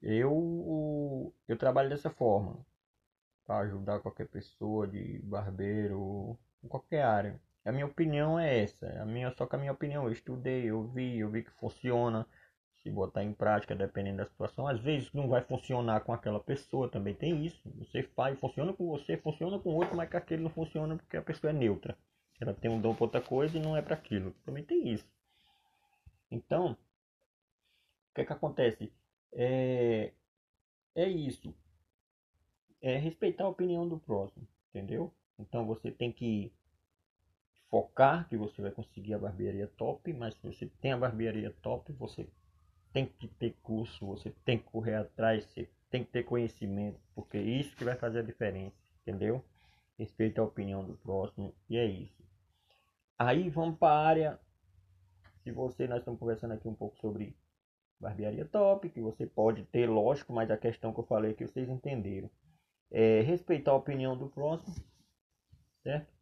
eu, 0.00 1.34
eu 1.48 1.56
trabalho 1.56 1.88
dessa 1.88 2.10
forma. 2.10 2.64
Para 3.50 3.66
ajudar 3.66 3.98
qualquer 3.98 4.28
pessoa 4.28 4.86
de 4.86 5.18
barbeiro, 5.24 6.38
qualquer 6.68 7.02
área. 7.02 7.40
A 7.64 7.72
minha 7.72 7.84
opinião 7.84 8.38
é 8.38 8.62
essa. 8.62 8.86
A 9.02 9.04
minha, 9.04 9.34
só 9.36 9.44
que 9.44 9.56
a 9.56 9.58
minha 9.58 9.72
opinião, 9.72 10.04
eu 10.04 10.12
estudei, 10.12 10.70
eu 10.70 10.84
vi, 10.84 11.18
eu 11.18 11.28
vi 11.28 11.42
que 11.42 11.50
funciona. 11.58 12.24
Se 12.80 12.88
botar 12.92 13.24
em 13.24 13.32
prática, 13.32 13.74
dependendo 13.74 14.18
da 14.18 14.26
situação, 14.26 14.68
às 14.68 14.78
vezes 14.78 15.12
não 15.12 15.26
vai 15.28 15.42
funcionar 15.42 16.02
com 16.02 16.12
aquela 16.12 16.38
pessoa, 16.38 16.88
também 16.88 17.12
tem 17.12 17.44
isso. 17.44 17.68
Você 17.80 18.04
faz, 18.04 18.38
funciona 18.38 18.72
com 18.72 18.86
você, 18.86 19.16
funciona 19.16 19.58
com 19.58 19.70
outro, 19.70 19.96
mas 19.96 20.08
que 20.08 20.16
aquele 20.16 20.44
não 20.44 20.50
funciona 20.50 20.96
porque 20.96 21.16
a 21.16 21.22
pessoa 21.22 21.50
é 21.50 21.52
neutra. 21.52 21.98
Ela 22.40 22.54
tem 22.54 22.70
um 22.70 22.80
dom 22.80 22.94
para 22.94 23.04
outra 23.06 23.20
coisa 23.20 23.58
e 23.58 23.60
não 23.60 23.76
é 23.76 23.82
para 23.82 23.96
aquilo. 23.96 24.30
Também 24.46 24.62
tem 24.62 24.92
isso. 24.92 25.10
Então, 26.30 26.70
o 26.70 28.14
que 28.14 28.20
é 28.20 28.24
que 28.24 28.32
acontece? 28.32 28.92
É, 29.32 30.12
é 30.94 31.08
isso. 31.08 31.52
É 32.80 32.96
respeitar 32.96 33.44
a 33.44 33.48
opinião 33.48 33.86
do 33.86 33.98
próximo, 33.98 34.46
entendeu? 34.70 35.12
Então 35.38 35.66
você 35.66 35.90
tem 35.90 36.12
que 36.12 36.52
focar 37.70 38.28
que 38.28 38.36
você 38.36 38.60
vai 38.60 38.70
conseguir 38.70 39.14
a 39.14 39.18
barbearia 39.18 39.68
top, 39.76 40.12
mas 40.12 40.34
se 40.34 40.42
você 40.42 40.66
tem 40.80 40.92
a 40.92 40.98
barbearia 40.98 41.54
top, 41.62 41.92
você 41.92 42.28
tem 42.92 43.06
que 43.06 43.28
ter 43.28 43.54
curso, 43.62 44.04
você 44.06 44.30
tem 44.44 44.58
que 44.58 44.64
correr 44.64 44.96
atrás, 44.96 45.44
você 45.44 45.68
tem 45.88 46.04
que 46.04 46.10
ter 46.10 46.24
conhecimento, 46.24 47.00
porque 47.14 47.36
é 47.36 47.42
isso 47.42 47.76
que 47.76 47.84
vai 47.84 47.96
fazer 47.96 48.20
a 48.20 48.22
diferença, 48.22 48.76
entendeu? 49.02 49.44
Respeita 49.98 50.40
a 50.40 50.44
opinião 50.44 50.84
do 50.84 50.94
próximo 50.94 51.54
e 51.68 51.76
é 51.76 51.84
isso. 51.84 52.24
Aí 53.18 53.50
vamos 53.50 53.78
para 53.78 53.92
a 53.92 54.06
área. 54.06 54.40
Se 55.42 55.50
você, 55.50 55.86
nós 55.86 55.98
estamos 55.98 56.18
conversando 56.18 56.54
aqui 56.54 56.66
um 56.66 56.74
pouco 56.74 56.96
sobre 56.98 57.36
barbearia 57.98 58.46
top, 58.46 58.88
que 58.88 59.00
você 59.00 59.26
pode 59.26 59.64
ter, 59.64 59.88
lógico, 59.88 60.32
mas 60.32 60.50
a 60.50 60.56
questão 60.56 60.92
que 60.92 61.00
eu 61.00 61.04
falei 61.04 61.34
que 61.34 61.46
vocês 61.46 61.68
entenderam. 61.68 62.30
É 62.90 63.20
respeitar 63.22 63.70
a 63.70 63.76
opinião 63.76 64.16
do 64.16 64.28
próximo, 64.28 64.74
certo? 65.82 66.12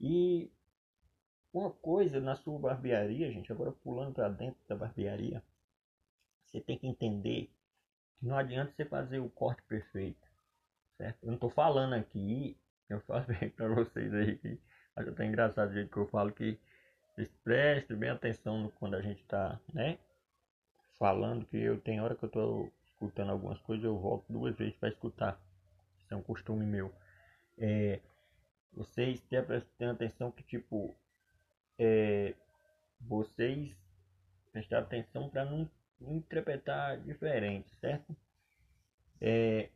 E 0.00 0.50
uma 1.52 1.70
coisa 1.70 2.20
na 2.20 2.36
sua 2.36 2.58
barbearia, 2.58 3.30
gente, 3.30 3.50
agora 3.50 3.72
pulando 3.72 4.14
para 4.14 4.28
dentro 4.28 4.60
da 4.68 4.76
barbearia, 4.76 5.42
você 6.44 6.60
tem 6.60 6.78
que 6.78 6.86
entender 6.86 7.50
que 8.18 8.26
não 8.26 8.36
adianta 8.36 8.72
você 8.72 8.84
fazer 8.84 9.20
o 9.20 9.30
corte 9.30 9.62
perfeito, 9.62 10.28
certo? 10.98 11.22
Eu 11.22 11.28
não 11.28 11.34
estou 11.34 11.50
falando 11.50 11.94
aqui, 11.94 12.58
eu 12.88 13.00
falei 13.00 13.48
para 13.56 13.68
vocês 13.68 14.12
aí 14.12 14.36
que 14.36 14.58
Acho 14.94 15.10
até 15.10 15.24
engraçado 15.24 15.70
o 15.70 15.72
jeito 15.72 15.90
que 15.90 15.96
eu 15.96 16.06
falo 16.08 16.32
que 16.32 16.58
vocês 17.14 17.28
prestem 17.42 17.96
bem 17.96 18.10
atenção 18.10 18.70
quando 18.78 18.94
a 18.94 19.00
gente 19.00 19.22
está, 19.22 19.58
né? 19.72 19.98
Falando 20.98 21.46
que 21.46 21.56
eu 21.56 21.80
tenho 21.80 22.04
hora 22.04 22.14
que 22.14 22.24
eu 22.24 22.28
estou 22.28 22.72
escutando 22.86 23.30
algumas 23.30 23.58
coisas, 23.60 23.84
eu 23.84 23.98
volto 23.98 24.30
duas 24.30 24.54
vezes 24.56 24.76
para 24.76 24.90
escutar. 24.90 25.40
É 26.12 26.16
um 26.16 26.22
costume 26.22 26.66
meu. 26.66 26.92
É, 27.58 28.00
vocês 28.72 29.20
prestem 29.20 29.88
atenção 29.88 30.30
que 30.30 30.42
tipo 30.42 30.94
é, 31.78 32.34
vocês 33.00 33.74
prestar 34.52 34.80
atenção 34.80 35.30
para 35.30 35.44
não 35.44 35.68
interpretar 36.00 36.98
diferente, 36.98 37.74
certo? 37.80 38.14
É, 39.20 39.70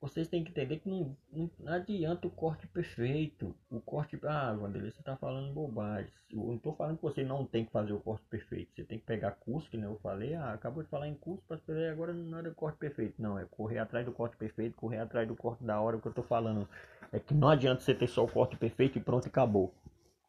vocês 0.00 0.28
têm 0.28 0.42
que 0.42 0.50
entender 0.50 0.78
que 0.78 0.88
não, 0.88 1.14
não 1.30 1.72
adianta 1.72 2.26
o 2.26 2.30
corte 2.30 2.66
perfeito. 2.66 3.54
O 3.70 3.80
corte. 3.80 4.18
Ah, 4.22 4.56
Wanderlei, 4.58 4.90
você 4.90 5.00
está 5.00 5.14
falando 5.14 5.52
bobagem. 5.52 6.10
Eu 6.30 6.38
não 6.38 6.56
estou 6.56 6.74
falando 6.74 6.96
que 6.96 7.02
você 7.02 7.22
não 7.22 7.44
tem 7.44 7.66
que 7.66 7.70
fazer 7.70 7.92
o 7.92 8.00
corte 8.00 8.24
perfeito. 8.30 8.72
Você 8.74 8.82
tem 8.82 8.98
que 8.98 9.04
pegar 9.04 9.32
curso, 9.32 9.68
que 9.68 9.76
nem 9.76 9.84
eu 9.84 9.98
falei. 10.02 10.34
Ah, 10.34 10.54
acabou 10.54 10.82
de 10.82 10.88
falar 10.88 11.06
em 11.06 11.14
curso 11.14 11.42
para 11.46 11.58
fazer 11.58 11.90
agora 11.90 12.14
não 12.14 12.38
é 12.38 12.48
o 12.48 12.54
corte 12.54 12.78
perfeito. 12.78 13.20
Não, 13.20 13.38
é 13.38 13.44
correr 13.44 13.78
atrás 13.78 14.06
do 14.06 14.12
corte 14.12 14.38
perfeito, 14.38 14.74
correr 14.74 14.98
atrás 14.98 15.28
do 15.28 15.36
corte 15.36 15.62
da 15.62 15.78
hora. 15.78 15.98
O 15.98 16.00
que 16.00 16.08
eu 16.08 16.10
estou 16.10 16.24
falando 16.24 16.66
é 17.12 17.18
que 17.20 17.34
não 17.34 17.48
adianta 17.48 17.82
você 17.82 17.94
ter 17.94 18.08
só 18.08 18.24
o 18.24 18.28
corte 18.28 18.56
perfeito 18.56 18.96
e 18.96 19.02
pronto, 19.02 19.28
acabou. 19.28 19.74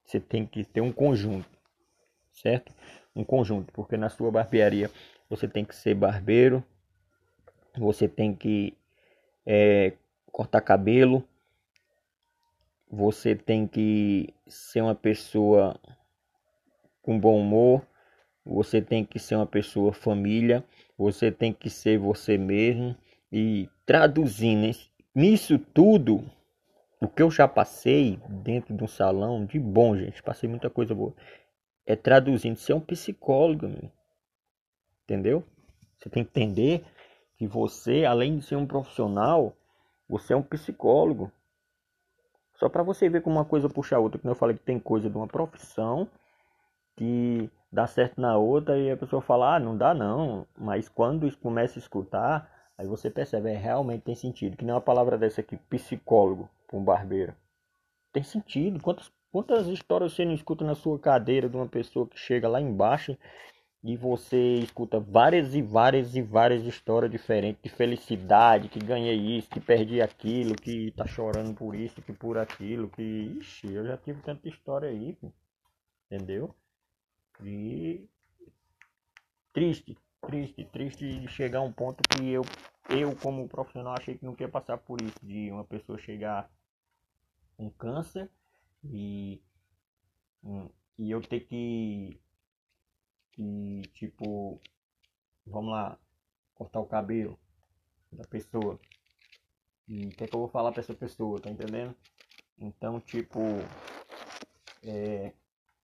Você 0.05 0.19
tem 0.19 0.45
que 0.45 0.65
ter 0.65 0.81
um 0.81 0.91
conjunto, 0.91 1.47
certo? 2.33 2.73
Um 3.15 3.23
conjunto, 3.23 3.71
porque 3.71 3.95
na 3.95 4.09
sua 4.09 4.29
barbearia 4.31 4.91
você 5.29 5.47
tem 5.47 5.63
que 5.63 5.73
ser 5.73 5.95
barbeiro, 5.95 6.61
você 7.77 8.09
tem 8.09 8.35
que 8.35 8.75
é, 9.45 9.93
cortar 10.31 10.61
cabelo, 10.61 11.23
você 12.89 13.35
tem 13.35 13.67
que 13.67 14.33
ser 14.47 14.81
uma 14.81 14.95
pessoa 14.95 15.79
com 17.01 17.19
bom 17.19 17.39
humor, 17.39 17.85
você 18.45 18.81
tem 18.81 19.05
que 19.05 19.19
ser 19.19 19.35
uma 19.35 19.45
pessoa 19.45 19.93
família, 19.93 20.63
você 20.97 21.31
tem 21.31 21.53
que 21.53 21.69
ser 21.69 21.97
você 21.97 22.37
mesmo 22.37 22.95
e 23.31 23.69
traduzindo 23.85 24.75
nisso 25.15 25.57
tudo 25.57 26.29
o 26.99 27.07
que 27.07 27.21
eu 27.23 27.31
já 27.31 27.47
passei 27.47 28.19
dentro 28.29 28.75
de 28.75 28.83
um 28.83 28.87
salão 28.87 29.45
de 29.45 29.59
bom, 29.59 29.97
gente, 29.97 30.21
passei 30.21 30.47
muita 30.47 30.69
coisa 30.69 30.93
boa. 30.93 31.13
É 31.85 31.95
traduzindo, 31.95 32.57
ser 32.57 32.73
um 32.73 32.79
psicólogo, 32.79 33.67
meu. 33.67 33.91
entendeu? 35.03 35.43
Você 35.97 36.09
tem 36.09 36.23
que 36.23 36.29
entender 36.29 36.85
que 37.41 37.47
você, 37.47 38.05
além 38.05 38.37
de 38.37 38.45
ser 38.45 38.55
um 38.55 38.67
profissional, 38.67 39.57
você 40.07 40.33
é 40.33 40.37
um 40.37 40.43
psicólogo. 40.43 41.31
Só 42.53 42.69
para 42.69 42.83
você 42.83 43.09
ver 43.09 43.23
como 43.23 43.37
uma 43.37 43.45
coisa 43.45 43.67
puxa 43.67 43.95
a 43.95 43.99
outra, 43.99 44.21
que 44.21 44.27
eu 44.27 44.35
falei 44.35 44.55
que 44.55 44.63
tem 44.63 44.79
coisa 44.79 45.09
de 45.09 45.17
uma 45.17 45.27
profissão 45.27 46.07
que 46.95 47.49
dá 47.71 47.87
certo 47.87 48.21
na 48.21 48.37
outra 48.37 48.77
e 48.77 48.91
a 48.91 48.95
pessoa 48.95 49.23
fala, 49.23 49.55
ah, 49.55 49.59
não 49.59 49.75
dá 49.75 49.91
não. 49.91 50.45
Mas 50.55 50.87
quando 50.87 51.35
começa 51.37 51.79
a 51.79 51.81
escutar, 51.81 52.47
aí 52.77 52.85
você 52.85 53.09
percebe, 53.09 53.49
é, 53.49 53.57
realmente 53.57 54.03
tem 54.03 54.13
sentido. 54.13 54.55
Que 54.55 54.63
nem 54.63 54.75
uma 54.75 54.79
palavra 54.79 55.17
dessa 55.17 55.41
aqui, 55.41 55.57
psicólogo, 55.57 56.47
para 56.67 56.77
um 56.77 56.83
barbeiro. 56.83 57.33
Tem 58.13 58.21
sentido. 58.21 58.79
Quantas, 58.79 59.11
quantas 59.31 59.65
histórias 59.65 60.13
você 60.13 60.23
não 60.25 60.35
escuta 60.35 60.63
na 60.63 60.75
sua 60.75 60.99
cadeira 60.99 61.49
de 61.49 61.57
uma 61.57 61.67
pessoa 61.67 62.05
que 62.05 62.19
chega 62.19 62.47
lá 62.47 62.61
embaixo 62.61 63.17
e 63.83 63.97
você 63.97 64.59
escuta 64.59 64.99
várias 64.99 65.55
e 65.55 65.61
várias 65.61 66.15
e 66.15 66.21
várias 66.21 66.63
histórias 66.65 67.11
diferentes 67.11 67.61
de 67.63 67.69
felicidade, 67.69 68.69
que 68.69 68.79
ganhei 68.79 69.15
isso, 69.37 69.49
que 69.49 69.59
perdi 69.59 70.01
aquilo, 70.01 70.55
que 70.55 70.91
tá 70.91 71.07
chorando 71.07 71.55
por 71.55 71.73
isso, 71.75 72.01
que 72.01 72.13
por 72.13 72.37
aquilo, 72.37 72.89
que 72.89 73.01
ixi, 73.01 73.73
eu 73.73 73.85
já 73.85 73.97
tive 73.97 74.21
tanta 74.21 74.47
história 74.47 74.89
aí, 74.89 75.17
entendeu? 76.05 76.53
E 77.43 78.07
triste, 79.51 79.97
triste, 80.27 80.63
triste 80.65 81.19
de 81.19 81.27
chegar 81.27 81.59
a 81.59 81.63
um 81.63 81.71
ponto 81.73 82.03
que 82.09 82.29
eu 82.29 82.43
eu 82.89 83.15
como 83.15 83.47
profissional 83.47 83.93
achei 83.97 84.17
que 84.17 84.25
não 84.25 84.33
queria 84.33 84.51
passar 84.51 84.77
por 84.77 85.01
isso, 85.01 85.17
de 85.23 85.49
uma 85.51 85.63
pessoa 85.63 85.97
chegar 85.97 86.51
com 87.57 87.69
câncer 87.71 88.29
e 88.83 89.41
e 90.97 91.09
eu 91.09 91.21
ter 91.21 91.41
que 91.41 92.19
que 93.31 93.81
tipo, 93.93 94.59
vamos 95.45 95.71
lá, 95.71 95.97
cortar 96.55 96.79
o 96.79 96.85
cabelo 96.85 97.37
da 98.11 98.23
pessoa. 98.25 98.79
E 99.87 100.07
o 100.07 100.09
que 100.09 100.23
é 100.23 100.27
que 100.27 100.35
eu 100.35 100.39
vou 100.39 100.49
falar 100.49 100.71
para 100.71 100.81
essa 100.81 100.93
pessoa, 100.93 101.39
tá 101.39 101.49
entendendo? 101.49 101.95
Então, 102.57 102.99
tipo, 102.99 103.39
é, 104.83 105.33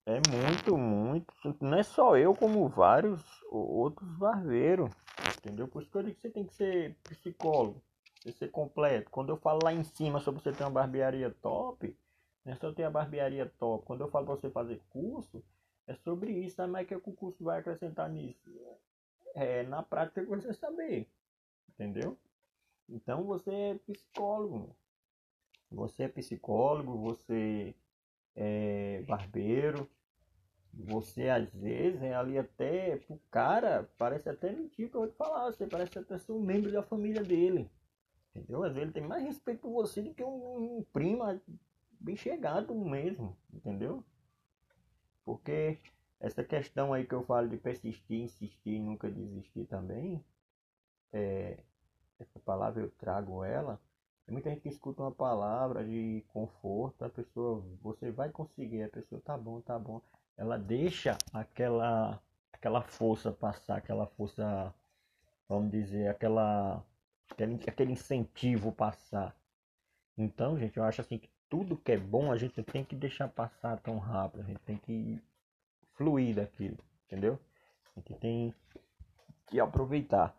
é 0.06 0.22
muito, 0.30 0.78
muito. 0.78 1.34
Não 1.60 1.78
é 1.78 1.84
só 1.84 2.16
eu, 2.16 2.34
como 2.36 2.68
vários 2.70 3.22
outros 3.50 4.10
barbeiros. 4.18 4.90
Entendeu? 5.38 5.68
Por 5.68 5.82
isso 5.82 5.92
que 5.92 5.98
eu 5.98 6.04
digo 6.04 6.16
que 6.16 6.22
você 6.22 6.30
tem 6.30 6.46
que 6.46 6.54
ser 6.54 6.96
psicólogo. 7.04 7.82
Você 8.22 8.32
ser 8.32 8.52
completo. 8.52 9.10
Quando 9.10 9.30
eu 9.30 9.38
falo 9.38 9.60
lá 9.64 9.74
em 9.74 9.84
cima 9.84 10.20
sobre 10.20 10.42
você 10.42 10.52
ter 10.52 10.64
uma 10.64 10.70
barbearia 10.70 11.30
top, 11.42 11.96
não 12.46 12.54
é 12.54 12.56
só 12.56 12.72
ter 12.72 12.84
a 12.84 12.90
barbearia 12.90 13.52
top. 13.58 13.86
Quando 13.86 14.02
eu 14.02 14.10
falo 14.10 14.26
para 14.26 14.36
você 14.36 14.50
fazer 14.50 14.82
curso, 14.90 15.44
é 15.88 15.96
sobre 15.96 16.32
isso, 16.32 16.62
né? 16.62 16.68
mas 16.68 16.88
que 16.88 16.96
o 16.96 17.00
curso 17.00 17.44
vai 17.44 17.60
acrescentar 17.60 18.10
nisso? 18.10 18.50
É 19.34 19.64
na 19.64 19.82
prática 19.82 20.22
que 20.22 20.30
você 20.30 20.54
saber, 20.54 21.08
entendeu? 21.70 22.18
Então 22.90 23.24
você 23.24 23.52
é 23.52 23.76
psicólogo, 23.76 24.76
você 25.72 26.04
é 26.04 26.08
psicólogo, 26.08 26.98
você 26.98 27.76
é 28.36 29.04
barbeiro, 29.08 29.90
você 30.74 31.30
às 31.30 31.50
vezes 31.54 32.02
é 32.02 32.14
ali 32.14 32.38
até 32.38 33.02
o 33.10 33.18
cara, 33.32 33.90
parece 33.98 34.30
até 34.30 34.52
mentir 34.52 34.90
que 34.90 34.96
eu 34.96 35.02
vou 35.02 35.10
te 35.10 35.16
falar, 35.16 35.52
você 35.52 35.68
parece 35.68 35.98
até 35.98 36.18
ser 36.18 36.32
um 36.32 36.42
membro 36.42 36.72
da 36.72 36.84
família 36.84 37.24
dele, 37.24 37.70
Entendeu? 38.38 38.64
Às 38.64 38.74
vezes 38.74 38.84
ele 38.84 38.92
tem 38.92 39.08
mais 39.08 39.24
respeito 39.24 39.62
por 39.62 39.72
você 39.72 40.02
do 40.02 40.14
que 40.14 40.24
um, 40.24 40.78
um 40.78 40.86
primo 40.94 41.24
bem 42.00 42.16
chegado 42.16 42.74
mesmo, 42.76 43.36
entendeu? 43.52 44.04
Porque 45.28 45.78
essa 46.22 46.42
questão 46.42 46.94
aí 46.94 47.06
que 47.06 47.14
eu 47.14 47.22
falo 47.22 47.50
de 47.50 47.58
persistir, 47.58 48.22
insistir 48.22 48.76
e 48.76 48.80
nunca 48.80 49.12
desistir 49.12 49.66
também, 49.66 50.24
é, 51.12 51.58
essa 52.18 52.40
palavra 52.40 52.82
eu 52.82 52.90
trago 52.92 53.44
ela. 53.44 53.78
Muita 54.30 54.50
gente 54.50 54.62
que 54.62 54.70
escuta 54.70 55.02
uma 55.02 55.12
palavra 55.12 55.84
de 55.84 56.24
conforto, 56.30 57.04
a 57.04 57.10
pessoa, 57.10 57.62
você 57.82 58.10
vai 58.10 58.30
conseguir, 58.30 58.84
a 58.84 58.90
pessoa 58.90 59.20
tá 59.20 59.38
bom, 59.38 59.60
tá 59.60 59.78
bom. 59.78 60.02
Ela 60.38 60.58
deixa 60.58 61.18
aquela 61.34 62.22
aquela 62.54 62.82
força 62.82 63.30
passar, 63.30 63.78
aquela 63.78 64.08
força, 64.08 64.74
vamos 65.50 65.72
dizer, 65.72 66.08
aquela 66.10 66.86
aquele, 67.30 67.56
aquele 67.68 67.92
incentivo 67.92 68.72
passar. 68.72 69.36
Então, 70.18 70.58
gente, 70.58 70.78
eu 70.78 70.86
acho 70.86 71.02
assim 71.02 71.18
que 71.20 71.30
tudo 71.50 71.78
que 71.78 71.92
é 71.92 71.98
bom 71.98 72.32
a 72.32 72.38
gente 72.38 72.62
tem 72.64 72.84
que 72.84 72.96
deixar 72.96 73.28
passar 73.28 73.78
tão 73.80 73.98
rápido, 73.98 74.42
a 74.42 74.46
gente 74.46 74.60
tem 74.60 74.78
que 74.78 75.20
fluir 75.94 76.36
daquilo, 76.36 76.78
entendeu? 77.06 77.40
A 77.96 78.00
gente 78.00 78.14
tem 78.20 78.54
que 79.48 79.60
aproveitar, 79.60 80.36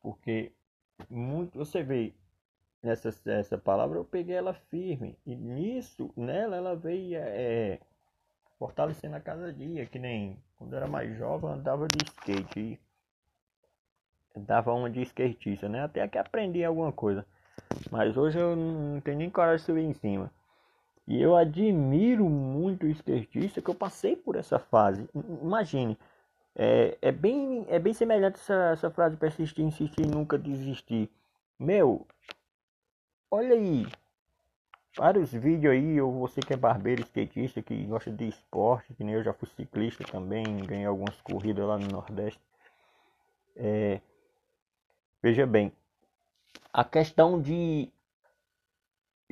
porque 0.00 0.52
muito 1.10 1.58
você 1.58 1.82
vê 1.82 2.14
nessa 2.82 3.10
essa 3.30 3.58
palavra 3.58 3.98
eu 3.98 4.04
peguei 4.04 4.36
ela 4.36 4.54
firme 4.54 5.16
e 5.26 5.34
nisso 5.34 6.12
nela 6.16 6.56
ela 6.56 6.74
veio 6.74 7.18
é, 7.18 7.78
fortalecendo 8.58 9.16
a 9.16 9.20
cada 9.20 9.52
dia, 9.52 9.86
que 9.86 9.98
nem 9.98 10.38
quando 10.56 10.72
eu 10.72 10.78
era 10.78 10.86
mais 10.86 11.16
jovem 11.18 11.50
andava 11.50 11.86
de 11.88 12.04
skate 12.04 12.80
e 14.34 14.40
dava 14.40 14.72
uma 14.72 14.88
de 14.88 15.02
skatista, 15.02 15.68
né? 15.68 15.82
Até 15.82 16.06
que 16.08 16.18
aprendi 16.18 16.64
alguma 16.64 16.92
coisa. 16.92 17.26
Mas 17.90 18.16
hoje 18.16 18.38
eu 18.38 18.56
não 18.56 19.00
tenho 19.00 19.18
nem 19.18 19.30
coragem 19.30 19.58
de 19.58 19.64
subir 19.64 19.82
em 19.82 19.92
cima. 19.92 20.30
E 21.06 21.20
eu 21.20 21.36
admiro 21.36 22.28
muito 22.28 22.86
o 22.86 22.90
skatista 22.90 23.60
que 23.60 23.68
eu 23.68 23.74
passei 23.74 24.14
por 24.14 24.36
essa 24.36 24.58
fase. 24.58 25.08
Imagine, 25.42 25.98
é, 26.54 26.96
é, 27.02 27.10
bem, 27.10 27.66
é 27.68 27.78
bem 27.78 27.92
semelhante 27.92 28.36
essa, 28.36 28.70
essa 28.72 28.90
frase 28.90 29.16
persistir, 29.16 29.64
insistir, 29.64 30.06
nunca 30.06 30.38
desistir. 30.38 31.10
Meu, 31.58 32.06
olha 33.30 33.54
aí, 33.54 33.86
vários 34.96 35.32
vídeos 35.32 35.72
aí, 35.72 36.00
ou 36.00 36.12
você 36.12 36.40
que 36.40 36.52
é 36.52 36.56
barbeiro, 36.56 37.02
skatista, 37.02 37.62
que 37.62 37.84
gosta 37.84 38.10
de 38.10 38.28
esporte, 38.28 38.94
que 38.94 39.02
nem 39.02 39.14
eu 39.14 39.24
já 39.24 39.32
fui 39.32 39.48
ciclista 39.48 40.04
também, 40.04 40.44
ganhei 40.58 40.86
algumas 40.86 41.20
corridas 41.20 41.66
lá 41.66 41.78
no 41.78 41.88
Nordeste. 41.88 42.40
É, 43.56 44.00
veja 45.22 45.46
bem, 45.46 45.72
a 46.72 46.84
questão 46.84 47.40
de 47.40 47.90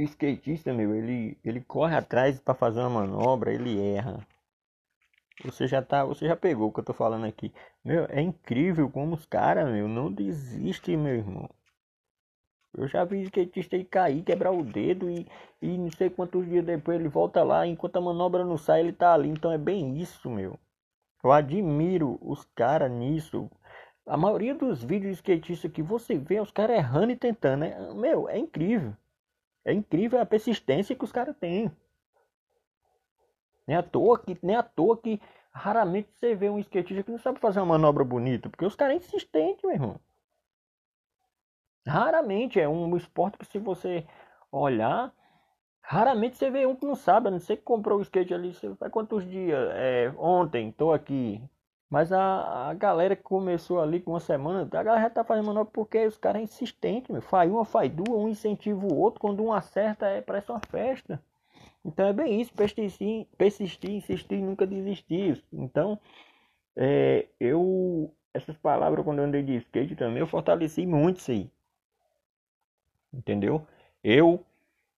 skatista, 0.04 0.72
meu, 0.72 0.94
ele, 0.94 1.38
ele 1.44 1.60
corre 1.60 1.96
atrás 1.96 2.38
para 2.38 2.54
fazer 2.54 2.80
uma 2.80 2.90
manobra, 2.90 3.52
ele 3.52 3.80
erra. 3.80 4.26
Você 5.44 5.66
já 5.66 5.80
tá, 5.82 6.04
você 6.04 6.26
já 6.26 6.36
pegou 6.36 6.68
o 6.68 6.72
que 6.72 6.80
eu 6.80 6.84
tô 6.84 6.92
falando 6.92 7.24
aqui. 7.24 7.52
Meu, 7.84 8.04
é 8.10 8.20
incrível 8.20 8.90
como 8.90 9.14
os 9.14 9.24
caras, 9.24 9.68
meu, 9.70 9.88
não 9.88 10.12
desistem, 10.12 10.96
meu 10.96 11.14
irmão. 11.14 11.48
Eu 12.76 12.86
já 12.86 13.04
vi 13.04 13.22
skatista 13.22 13.74
aí 13.76 13.84
cair, 13.84 14.22
quebrar 14.22 14.52
o 14.52 14.62
dedo 14.62 15.10
e, 15.10 15.26
e 15.60 15.76
não 15.78 15.90
sei 15.90 16.08
quantos 16.08 16.46
dias 16.46 16.64
depois 16.64 17.00
ele 17.00 17.08
volta 17.08 17.42
lá, 17.42 17.66
enquanto 17.66 17.96
a 17.96 18.00
manobra 18.00 18.44
não 18.44 18.56
sai, 18.56 18.80
ele 18.80 18.92
tá 18.92 19.12
ali. 19.14 19.28
Então 19.28 19.50
é 19.50 19.58
bem 19.58 19.98
isso, 19.98 20.30
meu. 20.30 20.58
Eu 21.22 21.32
admiro 21.32 22.18
os 22.22 22.44
caras 22.54 22.90
nisso. 22.90 23.50
A 24.06 24.16
maioria 24.16 24.54
dos 24.54 24.82
vídeos 24.82 25.12
de 25.12 25.18
skatista 25.18 25.68
que 25.68 25.82
você 25.82 26.16
vê, 26.16 26.40
os 26.40 26.50
caras 26.50 26.76
errando 26.76 27.12
e 27.12 27.16
tentando, 27.16 27.60
né? 27.60 27.92
Meu, 27.94 28.28
é 28.28 28.38
incrível. 28.38 28.94
É 29.64 29.72
incrível 29.72 30.20
a 30.20 30.26
persistência 30.26 30.96
que 30.96 31.04
os 31.04 31.12
caras 31.12 31.36
têm. 31.36 31.70
Nem 33.66 33.76
à 33.76 33.82
toa 33.82 34.18
que, 34.18 34.38
nem 34.42 34.56
à 34.56 34.62
toa 34.62 34.96
que 34.96 35.20
raramente 35.52 36.10
você 36.12 36.34
vê 36.34 36.48
um 36.48 36.58
skatista 36.58 37.02
que 37.02 37.10
não 37.10 37.18
sabe 37.18 37.38
fazer 37.38 37.60
uma 37.60 37.66
manobra 37.66 38.04
bonita, 38.04 38.48
porque 38.48 38.64
os 38.64 38.74
caras 38.74 38.94
é 38.94 38.96
insistente, 38.96 39.64
meu 39.64 39.74
irmão. 39.74 40.00
Raramente 41.86 42.60
é 42.60 42.68
um 42.68 42.96
esporte 42.96 43.38
que 43.38 43.46
se 43.46 43.58
você 43.58 44.06
olhar, 44.50 45.12
raramente 45.82 46.36
você 46.36 46.50
vê 46.50 46.66
um 46.66 46.74
que 46.74 46.86
não 46.86 46.94
sabe, 46.94 47.28
a 47.28 47.30
não 47.30 47.40
ser 47.40 47.56
que 47.56 47.62
comprou 47.62 47.98
o 47.98 48.02
skate 48.02 48.34
ali, 48.34 48.54
você 48.54 48.68
vai 48.70 48.90
quantos 48.90 49.28
dias? 49.28 49.58
É, 49.74 50.12
ontem, 50.16 50.72
tô 50.72 50.92
aqui. 50.92 51.42
Mas 51.90 52.12
a, 52.12 52.70
a 52.70 52.74
galera 52.74 53.16
que 53.16 53.22
começou 53.22 53.80
ali 53.80 54.00
com 54.00 54.12
uma 54.12 54.20
semana, 54.20 54.62
a 54.62 54.82
galera 54.82 55.02
já 55.02 55.10
tá 55.10 55.24
fazendo 55.24 55.46
manobra 55.46 55.72
porque 55.72 56.06
os 56.06 56.16
caras 56.16 56.40
é 56.40 56.44
insistente, 56.44 57.12
meu. 57.12 57.20
Faz 57.20 57.50
uma, 57.50 57.64
faz 57.64 57.92
duas, 57.92 58.10
um 58.10 58.28
incentiva 58.28 58.86
o 58.86 58.96
outro, 58.96 59.20
quando 59.20 59.42
um 59.42 59.52
acerta 59.52 60.06
é 60.06 60.20
parece 60.22 60.50
uma 60.50 60.60
festa. 60.60 61.20
Então 61.84 62.06
é 62.06 62.12
bem 62.12 62.40
isso, 62.40 62.52
persistir, 62.54 63.26
persistir 63.36 63.90
insistir, 63.90 64.40
nunca 64.40 64.66
desistir. 64.66 65.42
Então, 65.52 65.98
é, 66.76 67.26
eu, 67.40 68.12
essas 68.34 68.56
palavras 68.56 69.04
quando 69.04 69.18
eu 69.18 69.24
andei 69.24 69.42
de 69.42 69.56
skate 69.56 69.96
também, 69.96 70.20
eu 70.20 70.26
fortaleci 70.26 70.86
muito 70.86 71.18
isso 71.18 71.30
aí 71.32 71.50
entendeu? 73.12 73.66
Eu 74.02 74.44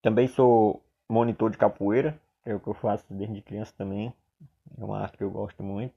também 0.01 0.27
sou 0.27 0.81
monitor 1.09 1.49
de 1.51 1.57
capoeira, 1.57 2.19
é 2.45 2.53
o 2.53 2.59
que 2.59 2.67
eu 2.67 2.73
faço 2.73 3.05
desde 3.09 3.41
criança 3.41 3.73
também. 3.77 4.13
É 4.77 4.83
uma 4.83 4.99
arte 4.99 5.17
que 5.17 5.23
eu 5.23 5.31
gosto 5.31 5.63
muito, 5.63 5.93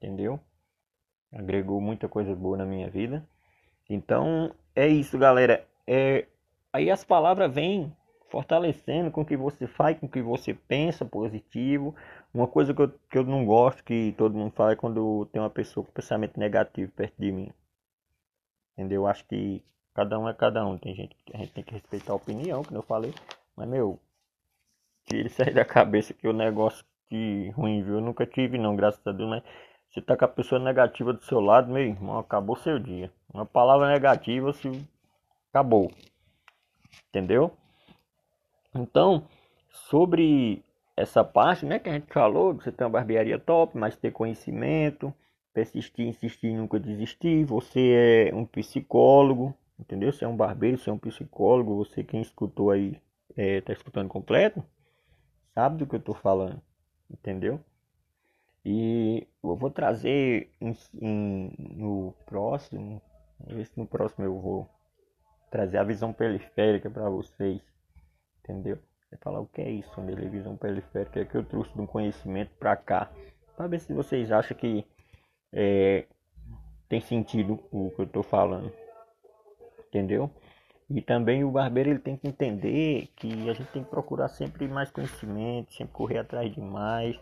entendeu? 0.00 0.40
Agregou 1.32 1.80
muita 1.80 2.08
coisa 2.08 2.34
boa 2.34 2.56
na 2.56 2.64
minha 2.64 2.90
vida. 2.90 3.26
Então 3.88 4.54
é 4.74 4.88
isso, 4.88 5.18
galera. 5.18 5.66
É, 5.86 6.26
aí 6.72 6.90
as 6.90 7.04
palavras 7.04 7.52
vêm 7.52 7.94
fortalecendo 8.30 9.10
com 9.10 9.22
o 9.22 9.26
que 9.26 9.36
você 9.36 9.66
faz, 9.66 9.98
com 9.98 10.06
o 10.06 10.08
que 10.08 10.22
você 10.22 10.54
pensa 10.54 11.04
positivo. 11.04 11.94
Uma 12.32 12.46
coisa 12.46 12.72
que 12.74 12.82
eu, 12.82 12.88
que 13.10 13.18
eu 13.18 13.24
não 13.24 13.44
gosto 13.44 13.84
que 13.84 14.14
todo 14.16 14.36
mundo 14.36 14.52
fala 14.52 14.72
é 14.72 14.76
quando 14.76 15.26
tem 15.26 15.40
uma 15.40 15.50
pessoa 15.50 15.84
com 15.84 15.92
pensamento 15.92 16.38
negativo 16.38 16.92
perto 16.92 17.14
de 17.18 17.32
mim. 17.32 17.52
Entendeu? 18.76 19.02
Eu 19.02 19.06
acho 19.06 19.24
que 19.26 19.62
Cada 19.94 20.18
um 20.18 20.28
é 20.28 20.34
cada 20.34 20.66
um. 20.66 20.78
Tem 20.78 20.94
gente 20.94 21.16
que 21.24 21.36
a 21.36 21.38
gente 21.38 21.52
tem 21.52 21.64
que 21.64 21.74
respeitar 21.74 22.12
a 22.12 22.16
opinião, 22.16 22.62
que 22.62 22.74
eu 22.74 22.82
falei. 22.82 23.12
Mas, 23.56 23.68
meu, 23.68 23.98
tire 25.04 25.26
isso 25.26 25.42
aí 25.42 25.52
da 25.52 25.64
cabeça 25.64 26.14
que 26.14 26.28
o 26.28 26.32
negócio 26.32 26.84
que 27.08 27.50
ruim, 27.50 27.82
viu? 27.82 27.96
Eu 27.96 28.00
nunca 28.00 28.24
tive, 28.26 28.56
não, 28.56 28.76
graças 28.76 29.04
a 29.06 29.12
Deus. 29.12 29.28
Mas 29.28 29.42
você 29.90 30.00
tá 30.00 30.16
com 30.16 30.24
a 30.24 30.28
pessoa 30.28 30.60
negativa 30.60 31.12
do 31.12 31.22
seu 31.24 31.40
lado, 31.40 31.72
meu 31.72 31.82
irmão, 31.82 32.18
acabou 32.18 32.56
seu 32.56 32.78
dia. 32.78 33.12
Uma 33.32 33.44
palavra 33.44 33.88
negativa, 33.88 34.52
se 34.52 34.86
acabou. 35.50 35.90
Entendeu? 37.08 37.52
Então, 38.74 39.26
sobre 39.68 40.64
essa 40.96 41.24
parte, 41.24 41.66
né, 41.66 41.78
que 41.78 41.88
a 41.88 41.92
gente 41.92 42.12
falou, 42.12 42.54
você 42.54 42.70
tem 42.70 42.86
uma 42.86 42.92
barbearia 42.92 43.38
top, 43.38 43.76
mas 43.76 43.96
ter 43.96 44.12
conhecimento, 44.12 45.12
persistir, 45.52 46.06
insistir, 46.06 46.54
nunca 46.54 46.78
desistir. 46.78 47.44
Você 47.44 48.30
é 48.30 48.34
um 48.34 48.44
psicólogo, 48.44 49.54
Entendeu? 49.80 50.12
Você 50.12 50.26
é 50.26 50.28
um 50.28 50.36
barbeiro, 50.36 50.76
você 50.76 50.90
é 50.90 50.92
um 50.92 50.98
psicólogo, 50.98 51.74
você 51.74 52.04
quem 52.04 52.20
escutou 52.20 52.70
aí, 52.70 53.00
é, 53.34 53.62
tá 53.62 53.72
escutando 53.72 54.08
completo, 54.08 54.62
sabe 55.54 55.78
do 55.78 55.86
que 55.86 55.96
eu 55.96 56.00
tô 56.00 56.12
falando. 56.12 56.60
Entendeu? 57.10 57.58
E 58.64 59.26
eu 59.42 59.56
vou 59.56 59.70
trazer 59.70 60.52
em, 60.60 60.76
no 61.76 62.14
próximo, 62.26 63.00
ver 63.46 63.66
se 63.66 63.78
no 63.78 63.86
próximo 63.86 64.24
eu 64.24 64.38
vou 64.38 64.68
trazer 65.50 65.78
a 65.78 65.84
visão 65.84 66.12
periférica 66.12 66.90
para 66.90 67.08
vocês. 67.08 67.60
Entendeu? 68.42 68.78
Você 69.08 69.16
falar 69.16 69.40
o 69.40 69.46
que 69.46 69.60
é 69.60 69.70
isso, 69.70 70.00
a 70.00 70.04
visão 70.04 70.56
periférica, 70.56 71.20
é 71.20 71.24
que 71.24 71.36
eu 71.36 71.44
trouxe 71.44 71.78
um 71.80 71.86
conhecimento 71.86 72.50
para 72.58 72.76
cá. 72.76 73.10
Para 73.56 73.66
ver 73.66 73.80
se 73.80 73.92
vocês 73.92 74.30
acham 74.30 74.56
que 74.56 74.86
é, 75.52 76.06
tem 76.88 77.00
sentido 77.00 77.58
o 77.72 77.90
que 77.90 78.02
eu 78.02 78.06
tô 78.06 78.22
falando 78.22 78.72
entendeu? 79.90 80.30
E 80.88 81.00
também 81.02 81.44
o 81.44 81.50
barbeiro 81.50 81.90
ele 81.90 81.98
tem 81.98 82.16
que 82.16 82.26
entender 82.26 83.08
que 83.14 83.48
a 83.48 83.52
gente 83.52 83.70
tem 83.70 83.84
que 83.84 83.90
procurar 83.90 84.28
sempre 84.28 84.66
mais 84.66 84.90
conhecimento, 84.90 85.72
sempre 85.72 85.92
correr 85.92 86.18
atrás 86.18 86.52
de 86.52 86.60
mais 86.60 87.16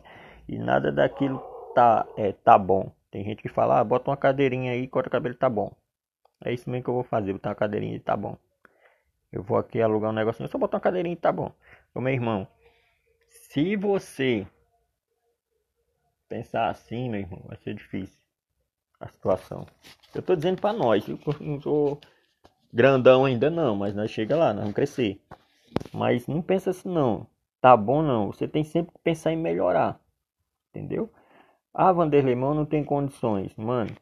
e 0.48 0.58
nada 0.58 0.90
daquilo 0.90 1.38
tá 1.74 2.06
é, 2.16 2.32
tá 2.32 2.56
bom. 2.58 2.90
Tem 3.10 3.24
gente 3.24 3.42
que 3.42 3.48
fala, 3.48 3.80
ah, 3.80 3.84
bota 3.84 4.10
uma 4.10 4.16
cadeirinha 4.16 4.72
aí, 4.72 4.86
corta 4.86 5.08
o 5.08 5.12
cabelo, 5.12 5.34
tá 5.34 5.48
bom. 5.48 5.72
É 6.44 6.52
isso 6.52 6.68
mesmo 6.70 6.84
que 6.84 6.90
eu 6.90 6.94
vou 6.94 7.04
fazer, 7.04 7.32
botar 7.32 7.50
uma 7.50 7.54
cadeirinha 7.54 7.96
e 7.96 8.00
tá 8.00 8.16
bom. 8.16 8.36
Eu 9.32 9.42
vou 9.42 9.58
aqui 9.58 9.80
alugar 9.80 10.10
um 10.10 10.14
negocinho, 10.14 10.48
só 10.48 10.58
botar 10.58 10.76
uma 10.76 10.82
cadeirinha 10.82 11.12
e 11.12 11.16
tá 11.16 11.30
bom. 11.30 11.52
Ô 11.94 12.00
meu 12.00 12.12
irmão, 12.12 12.46
se 13.28 13.76
você 13.76 14.46
pensar 16.28 16.68
assim, 16.68 17.08
meu 17.08 17.20
irmão, 17.20 17.42
vai 17.46 17.56
ser 17.58 17.74
difícil 17.74 18.18
a 19.00 19.08
situação. 19.08 19.66
Eu 20.14 20.22
tô 20.22 20.34
dizendo 20.34 20.60
para 20.60 20.72
nós, 20.72 21.06
eu 21.08 21.18
não 21.40 21.60
sou 21.60 22.00
grandão 22.72 23.24
ainda 23.24 23.50
não, 23.50 23.76
mas 23.76 23.94
nós 23.94 24.10
chega 24.10 24.36
lá, 24.36 24.52
nós 24.52 24.62
vamos 24.62 24.74
crescer. 24.74 25.20
Mas 25.92 26.26
não 26.26 26.42
pensa 26.42 26.70
assim 26.70 26.88
não, 26.88 27.26
tá 27.60 27.76
bom 27.76 28.02
não, 28.02 28.32
você 28.32 28.48
tem 28.48 28.64
sempre 28.64 28.92
que 28.92 29.00
pensar 29.00 29.32
em 29.32 29.36
melhorar, 29.36 30.00
entendeu? 30.70 31.10
Ah, 31.72 31.92
Vanderlei, 31.92 32.34
mano, 32.34 32.54
não 32.56 32.66
tem 32.66 32.84
condições, 32.84 33.54
mano. 33.56 33.94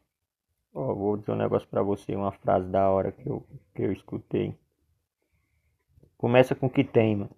Ó, 0.74 0.94
vou 0.94 1.16
dizer 1.16 1.32
um 1.32 1.36
negócio 1.36 1.68
pra 1.68 1.82
você, 1.82 2.14
uma 2.14 2.32
frase 2.32 2.68
da 2.70 2.90
hora 2.90 3.12
que 3.12 3.28
eu, 3.28 3.46
que 3.74 3.82
eu 3.82 3.92
escutei. 3.92 4.54
começa 6.18 6.54
com 6.54 6.66
o 6.66 6.70
que 6.70 6.84
tem, 6.84 7.16
mano. 7.16 7.30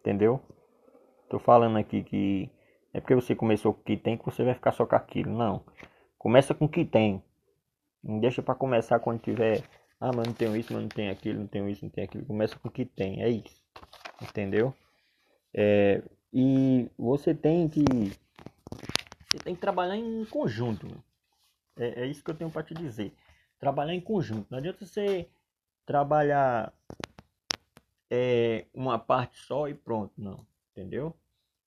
Entendeu? 0.00 0.40
Tô 1.28 1.38
falando 1.38 1.78
aqui 1.78 2.02
que 2.02 2.50
é 2.92 3.00
porque 3.00 3.14
você 3.14 3.34
começou 3.34 3.72
com 3.72 3.80
o 3.80 3.84
que 3.84 3.96
tem 3.96 4.16
que 4.18 4.24
você 4.24 4.44
vai 4.44 4.54
ficar 4.54 4.72
só 4.72 4.84
com 4.86 4.96
aquilo. 4.96 5.32
Não. 5.32 5.64
Começa 6.18 6.54
com 6.54 6.66
o 6.66 6.68
que 6.68 6.84
tem. 6.84 7.22
Não 8.02 8.18
deixa 8.20 8.42
para 8.42 8.54
começar 8.54 8.98
quando 9.00 9.20
tiver. 9.20 9.62
Ah, 10.00 10.10
mas 10.14 10.26
não 10.26 10.34
tenho 10.34 10.56
isso, 10.56 10.72
mas 10.72 10.82
não 10.82 10.88
tenho 10.88 11.12
aquilo, 11.12 11.40
não 11.40 11.46
tenho 11.46 11.68
isso, 11.68 11.84
não 11.84 11.90
tenho 11.90 12.06
aquilo. 12.06 12.26
Começa 12.26 12.58
com 12.58 12.68
o 12.68 12.70
que 12.70 12.84
tem. 12.84 13.22
É 13.22 13.28
isso. 13.30 13.62
Entendeu? 14.20 14.74
É, 15.54 16.02
e 16.32 16.88
você 16.96 17.34
tem 17.34 17.68
que. 17.68 17.84
Você 19.30 19.38
tem 19.44 19.54
que 19.54 19.60
trabalhar 19.60 19.96
em 19.96 20.24
conjunto. 20.24 20.86
É, 21.76 22.02
é 22.02 22.06
isso 22.06 22.24
que 22.24 22.30
eu 22.30 22.34
tenho 22.34 22.50
para 22.50 22.62
te 22.62 22.74
dizer. 22.74 23.12
Trabalhar 23.58 23.94
em 23.94 24.00
conjunto. 24.00 24.46
Não 24.50 24.58
adianta 24.58 24.84
você 24.84 25.28
trabalhar 25.84 26.72
é, 28.10 28.66
uma 28.74 28.98
parte 28.98 29.38
só 29.38 29.68
e 29.68 29.74
pronto, 29.74 30.12
não. 30.16 30.46
Entendeu? 30.70 31.14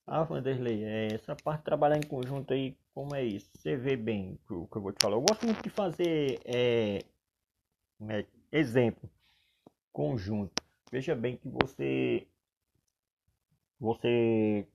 Ah, 0.06 0.22
Vanderlei, 0.22 0.84
é, 0.84 1.14
essa 1.14 1.34
parte 1.34 1.60
de 1.60 1.64
trabalhar 1.64 1.96
em 1.96 2.04
conjunto 2.04 2.52
aí, 2.52 2.76
como 2.94 3.14
é 3.14 3.24
isso? 3.24 3.50
Você 3.54 3.76
vê 3.76 3.96
bem 3.96 4.38
o 4.48 4.66
que 4.66 4.76
eu 4.76 4.82
vou 4.82 4.92
te 4.92 5.00
falar. 5.00 5.16
Eu 5.16 5.20
gosto 5.20 5.44
muito 5.44 5.62
de 5.62 5.70
fazer 5.70 6.40
é, 6.44 7.04
é, 8.08 8.24
exemplo, 8.52 9.10
conjunto. 9.92 10.62
Veja 10.90 11.14
bem 11.14 11.36
que 11.36 11.48
você 11.48 12.26
você 13.78 14.66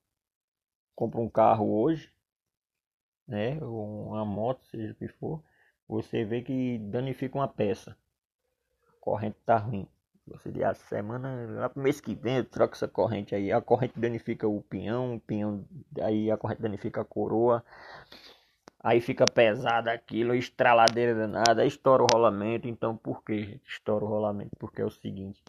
compra 0.95 1.19
um 1.19 1.29
carro 1.29 1.81
hoje, 1.81 2.11
né, 3.27 3.57
uma 3.61 4.25
moto, 4.25 4.65
seja 4.65 4.91
o 4.91 4.95
que 4.95 5.07
for, 5.07 5.43
você 5.87 6.23
vê 6.23 6.41
que 6.41 6.77
danifica 6.79 7.37
uma 7.37 7.47
peça. 7.47 7.97
A 8.87 8.91
corrente 8.99 9.37
tá 9.45 9.57
ruim. 9.57 9.87
Você 10.27 10.51
diz, 10.51 10.63
a 10.63 10.73
semana, 10.73 11.45
lá 11.59 11.69
pro 11.69 11.81
mês 11.81 11.99
que 11.99 12.15
vem, 12.15 12.37
eu 12.37 12.45
troco 12.45 12.75
essa 12.75 12.87
corrente 12.87 13.35
aí. 13.35 13.51
A 13.51 13.59
corrente 13.59 13.99
danifica 13.99 14.47
o 14.47 14.61
pinhão, 14.61 15.15
o 15.15 15.19
pinhão, 15.19 15.65
aí 15.99 16.29
a 16.31 16.37
corrente 16.37 16.61
danifica 16.61 17.01
a 17.01 17.05
coroa. 17.05 17.63
Aí 18.79 19.01
fica 19.01 19.25
pesada 19.25 19.91
aquilo, 19.91 20.33
estraladeira 20.33 21.13
danada, 21.13 21.65
estoura 21.65 22.03
o 22.03 22.07
rolamento. 22.11 22.67
Então, 22.67 22.95
por 22.95 23.23
que 23.23 23.59
estoura 23.65 24.05
o 24.05 24.07
rolamento? 24.07 24.51
Porque 24.57 24.81
é 24.81 24.85
o 24.85 24.91
seguinte: 24.91 25.43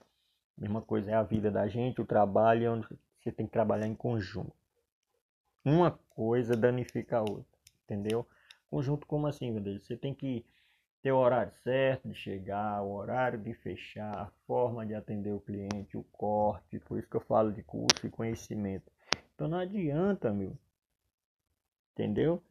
mesma 0.57 0.83
coisa 0.83 1.13
é 1.13 1.15
a 1.15 1.23
vida 1.23 1.51
da 1.51 1.67
gente, 1.69 2.01
o 2.01 2.07
trabalho, 2.07 2.73
onde 2.73 2.89
você 3.23 3.33
tem 3.33 3.47
que 3.47 3.53
trabalhar 3.53 3.87
em 3.87 3.95
conjunto. 3.95 4.53
Uma 5.65 5.93
coisa 6.11 6.57
danifica 6.57 7.19
a 7.19 7.21
outra, 7.21 7.59
entendeu? 7.85 8.27
Conjunto 8.69 9.07
como 9.07 9.27
assim, 9.27 9.51
meu 9.51 9.63
Deus? 9.63 9.87
Você 9.87 9.97
tem 9.97 10.13
que 10.13 10.45
ter 11.03 11.13
o 11.13 11.19
horário 11.19 11.53
certo 11.63 12.09
de 12.09 12.15
chegar, 12.15 12.83
o 12.83 12.93
horário 12.93 13.39
de 13.39 13.53
fechar, 13.55 14.15
a 14.15 14.31
forma 14.47 14.87
de 14.87 14.95
atender 14.95 15.33
o 15.33 15.41
cliente, 15.41 15.97
o 15.97 16.05
corte, 16.05 16.79
por 16.81 16.99
isso 16.99 17.09
que 17.09 17.17
eu 17.17 17.21
falo 17.21 17.53
de 17.53 17.63
curso 17.63 18.07
e 18.07 18.11
conhecimento. 18.11 18.91
Então 19.35 19.49
não 19.49 19.59
adianta, 19.59 20.33
meu. 20.33 20.57
Entendeu? 21.93 22.43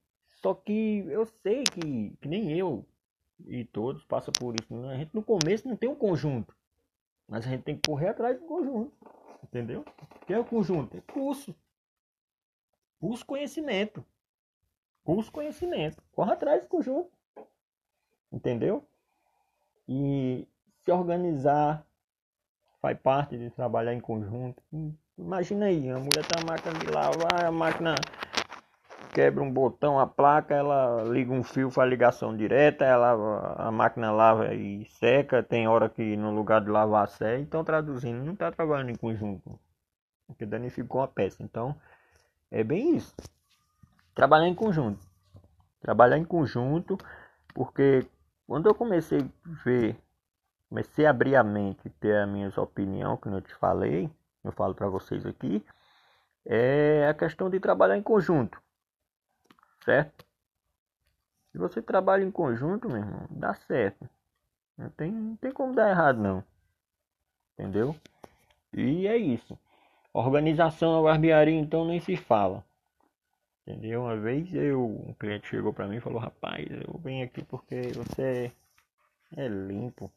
Só 0.41 0.53
que 0.53 1.05
eu 1.07 1.25
sei 1.25 1.63
que, 1.63 2.15
que 2.21 2.27
nem 2.27 2.57
eu 2.57 2.85
e 3.47 3.65
todos 3.65 4.03
passam 4.03 4.33
por 4.33 4.55
isso. 4.59 4.73
Né? 4.75 4.93
A 4.93 4.97
gente 4.97 5.15
no 5.15 5.23
começo 5.23 5.67
não 5.67 5.75
tem 5.75 5.89
um 5.89 5.95
conjunto. 5.95 6.55
Mas 7.27 7.45
a 7.45 7.49
gente 7.49 7.63
tem 7.63 7.75
que 7.75 7.87
correr 7.87 8.09
atrás 8.09 8.39
do 8.39 8.45
conjunto. 8.45 8.91
Entendeu? 9.51 9.83
O 10.21 10.25
que 10.25 10.33
é 10.33 10.39
o 10.39 10.45
conjunto? 10.45 10.97
É 10.97 11.01
curso. 11.01 11.53
Curso 12.99 13.25
conhecimento. 13.25 14.05
Curso 15.03 15.31
conhecimento. 15.31 16.01
Corre 16.13 16.31
atrás 16.31 16.61
do 16.61 16.67
conjunto 16.67 17.11
entendeu? 18.31 18.85
E 19.87 20.47
se 20.83 20.91
organizar 20.91 21.85
faz 22.81 22.97
parte 22.99 23.37
de 23.37 23.49
trabalhar 23.49 23.93
em 23.93 23.99
conjunto. 23.99 24.63
Imagina 25.17 25.65
aí, 25.65 25.89
a 25.89 25.99
mulher 25.99 26.25
tem 26.25 26.41
uma 26.41 26.53
máquina 26.53 26.79
de 26.79 26.87
lavar, 26.87 27.45
a 27.45 27.51
máquina 27.51 27.95
quebra 29.11 29.43
um 29.43 29.51
botão, 29.51 29.99
a 29.99 30.07
placa, 30.07 30.55
ela 30.55 31.03
liga 31.03 31.31
um 31.31 31.43
fio, 31.43 31.69
faz 31.69 31.89
ligação 31.89 32.35
direta, 32.35 32.85
ela, 32.85 33.55
a 33.57 33.71
máquina 33.71 34.11
lava 34.11 34.53
e 34.53 34.85
seca, 34.85 35.43
tem 35.43 35.67
hora 35.67 35.89
que 35.89 36.15
no 36.15 36.31
lugar 36.31 36.61
de 36.61 36.69
lavar 36.69 37.07
seca, 37.09 37.39
então 37.39 37.63
traduzindo, 37.63 38.23
não 38.23 38.33
está 38.33 38.51
trabalhando 38.51 38.89
em 38.89 38.95
conjunto, 38.95 39.59
porque 40.25 40.45
danificou 40.45 41.01
a 41.01 41.07
peça. 41.07 41.43
Então, 41.43 41.75
é 42.49 42.63
bem 42.63 42.95
isso. 42.95 43.13
Trabalhar 44.15 44.47
em 44.47 44.55
conjunto. 44.55 45.05
Trabalhar 45.81 46.17
em 46.17 46.25
conjunto, 46.25 46.97
porque 47.53 48.07
quando 48.47 48.67
eu 48.67 48.75
comecei 48.75 49.19
a 49.19 49.63
ver, 49.65 49.97
comecei 50.69 51.05
a 51.05 51.09
abrir 51.09 51.35
a 51.35 51.43
mente, 51.43 51.89
ter 51.99 52.15
as 52.15 52.29
minhas 52.29 52.57
opiniões, 52.57 53.19
que 53.19 53.27
eu 53.27 53.41
te 53.41 53.53
falei, 53.55 54.09
eu 54.43 54.51
falo 54.51 54.73
para 54.73 54.87
vocês 54.87 55.25
aqui, 55.25 55.63
é 56.45 57.07
a 57.09 57.13
questão 57.13 57.49
de 57.49 57.59
trabalhar 57.59 57.97
em 57.97 58.01
conjunto, 58.01 58.61
certo? 59.83 60.25
Se 61.51 61.57
você 61.57 61.81
trabalha 61.81 62.23
em 62.23 62.31
conjunto, 62.31 62.87
meu 62.87 62.97
irmão, 62.97 63.27
dá 63.29 63.53
certo. 63.53 64.09
Não 64.77 64.89
tem, 64.89 65.11
não 65.11 65.35
tem 65.35 65.51
como 65.51 65.75
dar 65.75 65.89
errado, 65.89 66.19
não. 66.19 66.43
Entendeu? 67.53 67.95
E 68.73 69.05
é 69.05 69.17
isso. 69.17 69.59
Organização 70.13 70.95
na 70.95 71.01
barbearia, 71.01 71.59
então, 71.59 71.85
nem 71.85 71.99
se 71.99 72.15
fala. 72.15 72.63
Entendeu? 73.61 74.03
Uma 74.03 74.17
vez 74.17 74.53
eu, 74.53 74.83
um 74.83 75.13
cliente 75.13 75.47
chegou 75.47 75.73
pra 75.73 75.87
mim 75.87 75.97
e 75.97 76.01
falou, 76.01 76.19
rapaz, 76.19 76.65
eu 76.69 76.97
venho 76.99 77.25
aqui 77.25 77.43
porque 77.43 77.81
você 77.93 78.51
é 79.35 79.47
limpo. 79.47 80.11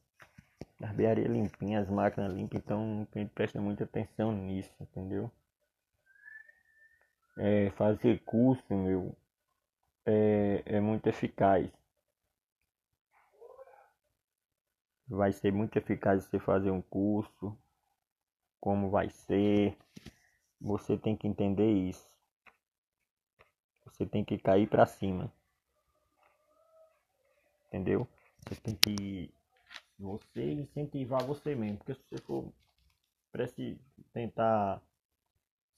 Barbearia 0.81 1.29
limpinha, 1.29 1.81
as 1.81 1.88
máquinas 1.88 2.33
limpas, 2.33 2.61
então 2.61 3.07
a 3.14 3.18
gente 3.18 3.31
presta 3.31 3.61
muita 3.61 3.85
atenção 3.85 4.33
nisso, 4.33 4.72
entendeu? 4.81 5.31
É, 7.37 7.70
fazer 7.70 8.20
curso, 8.24 8.62
meu, 8.74 9.14
é, 10.06 10.62
é 10.66 10.80
muito 10.80 11.06
eficaz. 11.06 11.70
Vai 15.06 15.32
ser 15.32 15.52
muito 15.52 15.76
eficaz 15.76 16.24
você 16.24 16.38
fazer 16.38 16.70
um 16.70 16.80
curso, 16.82 17.56
como 18.60 18.90
vai 18.90 19.10
ser. 19.10 19.76
Você 20.60 20.96
tem 20.96 21.16
que 21.16 21.28
entender 21.28 21.70
isso. 21.70 22.08
Você 23.84 24.06
tem 24.06 24.24
que 24.24 24.38
cair 24.38 24.68
para 24.68 24.86
cima. 24.86 25.32
Entendeu? 27.68 28.08
Você 28.48 28.60
tem 28.60 28.74
que 28.76 29.30
você 29.98 30.52
incentivar 30.52 31.22
você 31.24 31.54
mesmo, 31.54 31.78
porque 31.78 31.94
se 31.94 32.02
você 32.08 32.18
for 32.18 32.52
prece 33.30 33.78
tentar 34.12 34.80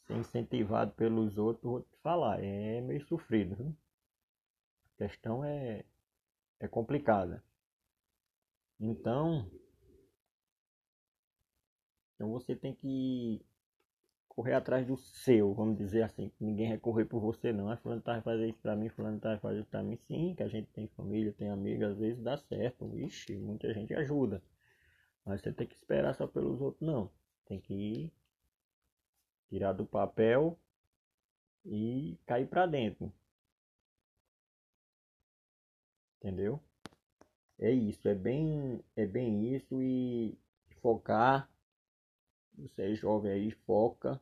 ser 0.06 0.16
incentivado 0.16 0.92
pelos 0.92 1.36
outros, 1.38 1.64
vou 1.64 1.80
te 1.82 1.96
falar, 2.02 2.42
é 2.42 2.80
meio 2.80 3.04
sofrido. 3.06 3.56
Viu? 3.56 3.76
Questão 4.96 5.44
é 5.44 5.84
é 6.58 6.66
complicada. 6.68 7.42
Então, 8.78 9.50
então 12.14 12.30
você 12.30 12.54
tem 12.54 12.74
que 12.74 13.44
correr 14.28 14.52
atrás 14.54 14.86
do 14.86 14.96
seu, 14.96 15.54
vamos 15.54 15.78
dizer 15.78 16.02
assim. 16.02 16.30
Ninguém 16.38 16.68
vai 16.70 16.78
correr 16.78 17.06
por 17.06 17.20
você 17.20 17.52
não. 17.52 17.70
Ah, 17.70 17.76
fulano 17.78 18.02
tá 18.02 18.20
fazer 18.22 18.48
isso 18.48 18.58
pra 18.60 18.76
mim, 18.76 18.88
fulano 18.90 19.18
tá 19.18 19.38
fazer 19.38 19.60
isso 19.60 19.68
pra 19.70 19.82
mim. 19.82 19.96
Sim, 20.06 20.34
que 20.34 20.42
a 20.42 20.48
gente 20.48 20.68
tem 20.72 20.88
família, 20.88 21.32
tem 21.32 21.48
amigos, 21.50 21.84
às 21.88 21.98
vezes 21.98 22.22
dá 22.22 22.36
certo. 22.36 22.98
Ixi, 22.98 23.36
muita 23.36 23.72
gente 23.72 23.94
ajuda. 23.94 24.42
Mas 25.24 25.40
você 25.40 25.52
tem 25.52 25.66
que 25.66 25.74
esperar 25.74 26.14
só 26.14 26.26
pelos 26.26 26.60
outros 26.60 26.86
não. 26.86 27.10
Tem 27.46 27.60
que 27.60 27.74
ir, 27.74 28.12
tirar 29.48 29.72
do 29.72 29.86
papel 29.86 30.58
e 31.64 32.18
cair 32.26 32.46
pra 32.46 32.66
dentro. 32.66 33.12
Entendeu? 36.20 36.60
É 37.58 37.70
isso, 37.70 38.06
é 38.08 38.14
bem, 38.14 38.82
é 38.94 39.06
bem 39.06 39.54
isso 39.54 39.82
e 39.82 40.36
focar. 40.80 41.48
Você 42.58 42.92
é 42.92 42.94
jovem 42.94 43.32
aí, 43.32 43.50
foca 43.50 44.20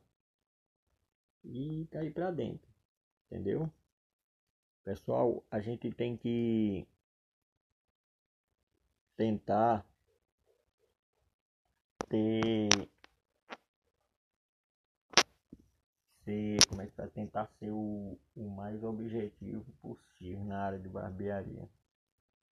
e 1.44 1.86
cair 1.90 2.12
para 2.12 2.30
dentro, 2.30 2.68
entendeu? 3.26 3.70
Pessoal, 4.82 5.42
a 5.50 5.60
gente 5.60 5.90
tem 5.90 6.16
que 6.16 6.86
tentar 9.16 9.86
ter 12.08 12.68
ser, 16.24 16.66
como 16.68 16.82
é 16.82 16.86
que 16.86 16.92
tá? 16.92 17.06
Tentar 17.08 17.46
ser 17.58 17.70
o, 17.70 18.18
o 18.34 18.50
mais 18.50 18.82
objetivo 18.82 19.64
possível 19.80 20.44
na 20.44 20.58
área 20.64 20.78
de 20.78 20.88
barbearia, 20.88 21.68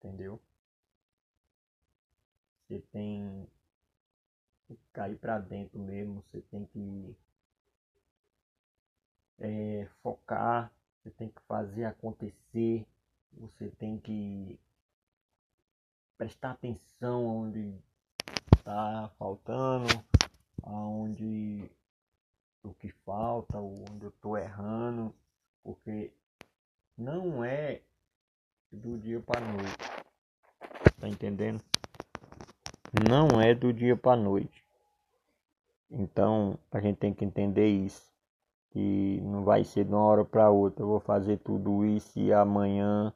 entendeu? 0.03 0.39
Você 2.67 2.79
tem 2.91 3.47
que 4.67 4.77
cair 4.91 5.17
para 5.17 5.39
dentro 5.39 5.79
mesmo, 5.79 6.23
você 6.23 6.41
tem 6.41 6.65
que 6.65 7.15
é, 9.39 9.87
focar, 10.01 10.71
você 11.01 11.11
tem 11.11 11.29
que 11.29 11.41
fazer 11.43 11.85
acontecer, 11.85 12.85
você 13.33 13.69
tem 13.71 13.97
que 13.97 14.59
prestar 16.17 16.51
atenção 16.51 17.25
onde 17.25 17.73
está 18.57 19.09
faltando, 19.17 19.87
aonde 20.63 21.69
o 22.63 22.73
que 22.73 22.89
falta, 23.05 23.59
onde 23.59 24.05
eu 24.05 24.11
tô 24.11 24.37
errando, 24.37 25.13
porque 25.61 26.13
não 26.97 27.43
é 27.43 27.81
do 28.71 28.97
dia 28.97 29.19
para 29.19 29.41
noite. 29.41 29.92
Tá 31.03 31.09
entendendo? 31.09 31.61
Não 33.09 33.41
é 33.41 33.53
do 33.53 33.73
dia 33.73 33.93
para 33.93 34.15
noite. 34.15 34.63
Então, 35.91 36.57
a 36.71 36.79
gente 36.79 36.95
tem 36.95 37.13
que 37.13 37.25
entender 37.25 37.67
isso. 37.67 38.09
Que 38.71 39.19
não 39.21 39.43
vai 39.43 39.65
ser 39.65 39.83
de 39.83 39.91
uma 39.91 40.01
hora 40.01 40.23
para 40.23 40.49
outra. 40.49 40.81
Eu 40.81 40.87
vou 40.87 41.01
fazer 41.01 41.39
tudo 41.39 41.83
isso 41.83 42.17
e 42.17 42.31
amanhã 42.31 43.13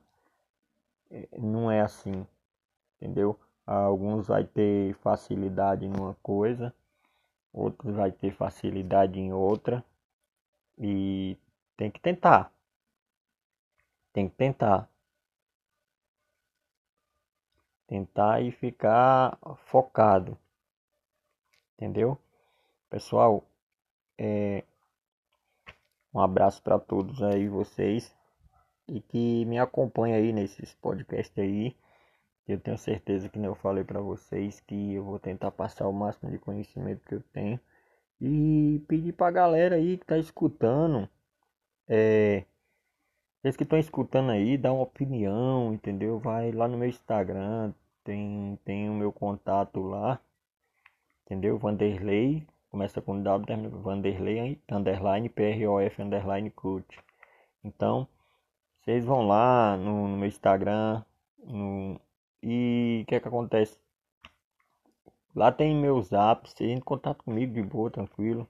é, 1.10 1.30
não 1.40 1.72
é 1.72 1.80
assim. 1.80 2.28
Entendeu? 2.98 3.40
Alguns 3.66 4.28
vai 4.28 4.44
ter 4.44 4.94
facilidade 4.96 5.88
numa 5.88 6.14
coisa, 6.16 6.76
outros 7.54 7.96
vai 7.96 8.12
ter 8.12 8.34
facilidade 8.34 9.18
em 9.18 9.32
outra. 9.32 9.82
E 10.78 11.38
tem 11.78 11.90
que 11.90 12.02
tentar. 12.02 12.52
Tem 14.12 14.28
que 14.28 14.36
tentar. 14.36 14.90
Tentar 17.88 18.42
e 18.42 18.52
ficar 18.52 19.38
focado. 19.66 20.38
Entendeu? 21.76 22.18
Pessoal, 22.90 23.44
é, 24.18 24.64
um 26.14 26.20
abraço 26.20 26.62
para 26.62 26.80
todos 26.80 27.22
aí 27.22 27.48
vocês 27.48 28.16
e 28.88 29.02
que 29.02 29.46
me 29.46 29.60
acompanhem 29.60 30.16
aí 30.16 30.34
nesses 30.34 30.74
podcasts 30.76 31.38
aí. 31.38 31.76
Eu 32.48 32.60
tenho 32.60 32.78
certeza 32.78 33.30
que 33.30 33.40
eu 33.40 33.56
falei 33.56 33.84
para 33.84 34.00
vocês 34.00 34.60
que 34.62 34.94
eu 34.94 35.04
vou 35.04 35.20
tentar 35.20 35.52
passar 35.52 35.88
o 35.88 35.94
máximo 35.94 36.32
de 36.32 36.40
conhecimento 36.40 37.06
que 37.06 37.16
eu 37.16 37.22
tenho 37.34 37.60
e 38.20 38.84
pedir 38.88 39.14
pra 39.14 39.30
galera 39.32 39.76
aí 39.76 39.98
que 39.98 40.06
tá 40.06 40.18
escutando, 40.18 41.10
é, 41.88 42.46
vocês 43.48 43.56
que 43.56 43.64
estão 43.64 43.80
escutando 43.80 44.32
aí, 44.32 44.58
dá 44.58 44.74
uma 44.74 44.84
opinião, 44.84 45.74
entendeu? 45.74 46.20
Vai 46.20 46.52
lá 46.52 46.68
no 46.68 46.78
meu 46.78 46.90
Instagram, 46.90 47.74
tem, 48.04 48.60
tem 48.66 48.90
o 48.90 48.94
meu 48.94 49.10
contato 49.10 49.80
lá, 49.80 50.20
entendeu? 51.24 51.58
Vanderlei, 51.58 52.46
começa 52.70 53.02
com 53.02 53.24
W, 53.24 53.70
Vanderlei, 53.70 54.62
underline, 54.70 55.30
PROF, 55.30 56.02
underline, 56.02 56.50
coach. 56.52 57.00
Então, 57.64 58.06
vocês 58.82 59.06
vão 59.06 59.26
lá 59.26 59.78
no, 59.78 60.10
no 60.10 60.18
meu 60.18 60.28
Instagram, 60.28 61.02
no, 61.38 62.02
e 62.44 63.02
o 63.04 63.06
que 63.08 63.16
é 63.16 63.20
que 63.22 63.30
acontece? 63.30 63.80
Lá 65.34 65.54
tem 65.54 65.74
meus 65.74 66.12
apps, 66.12 66.52
você 66.52 66.66
entra 66.66 66.80
em 66.80 66.82
contato 66.82 67.24
comigo 67.24 67.54
de 67.54 67.64
boa, 67.64 67.90
tranquilo. 67.90 68.46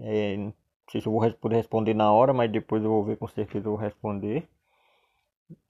É, 0.00 0.50
sei 0.90 1.00
se 1.00 1.06
eu 1.06 1.12
vou 1.12 1.30
poder 1.34 1.56
responder 1.56 1.94
na 1.94 2.10
hora, 2.12 2.32
mas 2.32 2.50
depois 2.50 2.82
eu 2.82 2.90
vou 2.90 3.04
ver 3.04 3.16
com 3.16 3.26
certeza 3.28 3.66
eu 3.66 3.72
vou 3.72 3.80
responder. 3.80 4.48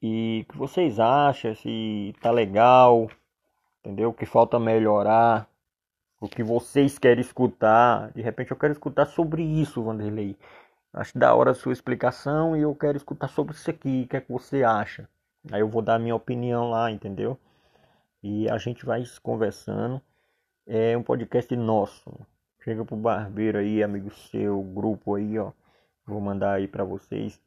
E 0.02 0.44
o 0.48 0.52
que 0.52 0.59
vocês 0.59 0.98
acham? 1.00 1.54
Se 1.54 2.14
tá 2.20 2.31
legal, 2.31 3.09
entendeu? 3.81 4.11
O 4.11 4.14
que 4.14 4.26
falta 4.26 4.59
melhorar, 4.59 5.48
o 6.20 6.28
que 6.28 6.42
vocês 6.42 6.98
querem 6.98 7.20
escutar. 7.20 8.11
De 8.12 8.22
repente 8.22 8.50
eu 8.50 8.57
quero 8.57 8.72
escutar 8.72 9.07
sobre 9.07 9.42
isso, 9.42 9.83
Vanderlei. 9.83 10.37
Acho 10.92 11.18
da 11.18 11.35
hora 11.35 11.52
a 11.52 11.54
sua 11.54 11.72
explicação 11.72 12.57
e 12.57 12.62
eu 12.62 12.74
quero 12.74 12.96
escutar 12.96 13.28
sobre 13.28 13.54
isso 13.54 13.70
aqui. 13.70 14.04
O 14.04 14.09
que 14.09 14.16
é 14.16 14.20
que 14.20 14.33
você 14.33 14.64
acha? 14.64 15.09
Aí 15.52 15.61
eu 15.61 15.68
vou 15.68 15.83
dar 15.83 15.96
a 15.96 15.98
minha 15.98 16.16
opinião 16.16 16.70
lá, 16.70 16.90
entendeu? 16.90 17.38
E 18.22 18.48
a 18.48 18.59
gente 18.59 18.85
vai 18.85 19.04
conversando. 19.22 20.00
É 20.66 20.96
um 20.96 21.02
podcast 21.02 21.54
nosso. 21.57 22.12
Chega 22.68 22.85
pro 22.85 22.96
barbeiro 22.96 23.57
aí, 23.57 23.83
amigo 23.83 24.11
seu, 24.11 24.61
grupo 24.62 25.14
aí, 25.14 25.38
ó. 25.38 25.52
Vou 26.07 26.20
mandar 26.20 26.52
aí 26.52 26.68
para 26.68 26.85
vocês. 26.85 27.40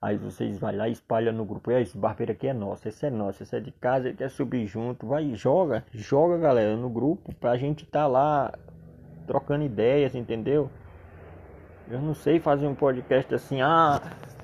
Aí 0.00 0.16
vocês 0.16 0.56
vai 0.56 0.72
lá 0.76 0.88
e 0.88 0.92
espalha 0.92 1.32
no 1.32 1.44
grupo. 1.44 1.72
E 1.72 1.82
esse 1.82 1.98
barbeiro 1.98 2.30
aqui 2.30 2.46
é 2.46 2.52
nosso, 2.52 2.86
esse 2.86 3.04
é 3.04 3.10
nosso, 3.10 3.42
esse 3.42 3.56
é 3.56 3.58
de 3.58 3.72
casa, 3.72 4.06
ele 4.06 4.16
quer 4.16 4.30
subir 4.30 4.68
junto. 4.68 5.04
Vai, 5.04 5.34
joga, 5.34 5.84
joga 5.90 6.38
galera 6.38 6.76
no 6.76 6.88
grupo 6.88 7.34
pra 7.34 7.56
gente 7.56 7.84
tá 7.84 8.06
lá 8.06 8.52
trocando 9.26 9.64
ideias, 9.64 10.14
entendeu? 10.14 10.70
Eu 11.90 12.00
não 12.00 12.14
sei 12.14 12.38
fazer 12.38 12.68
um 12.68 12.74
podcast 12.76 13.34
assim, 13.34 13.60
ah, 13.60 14.00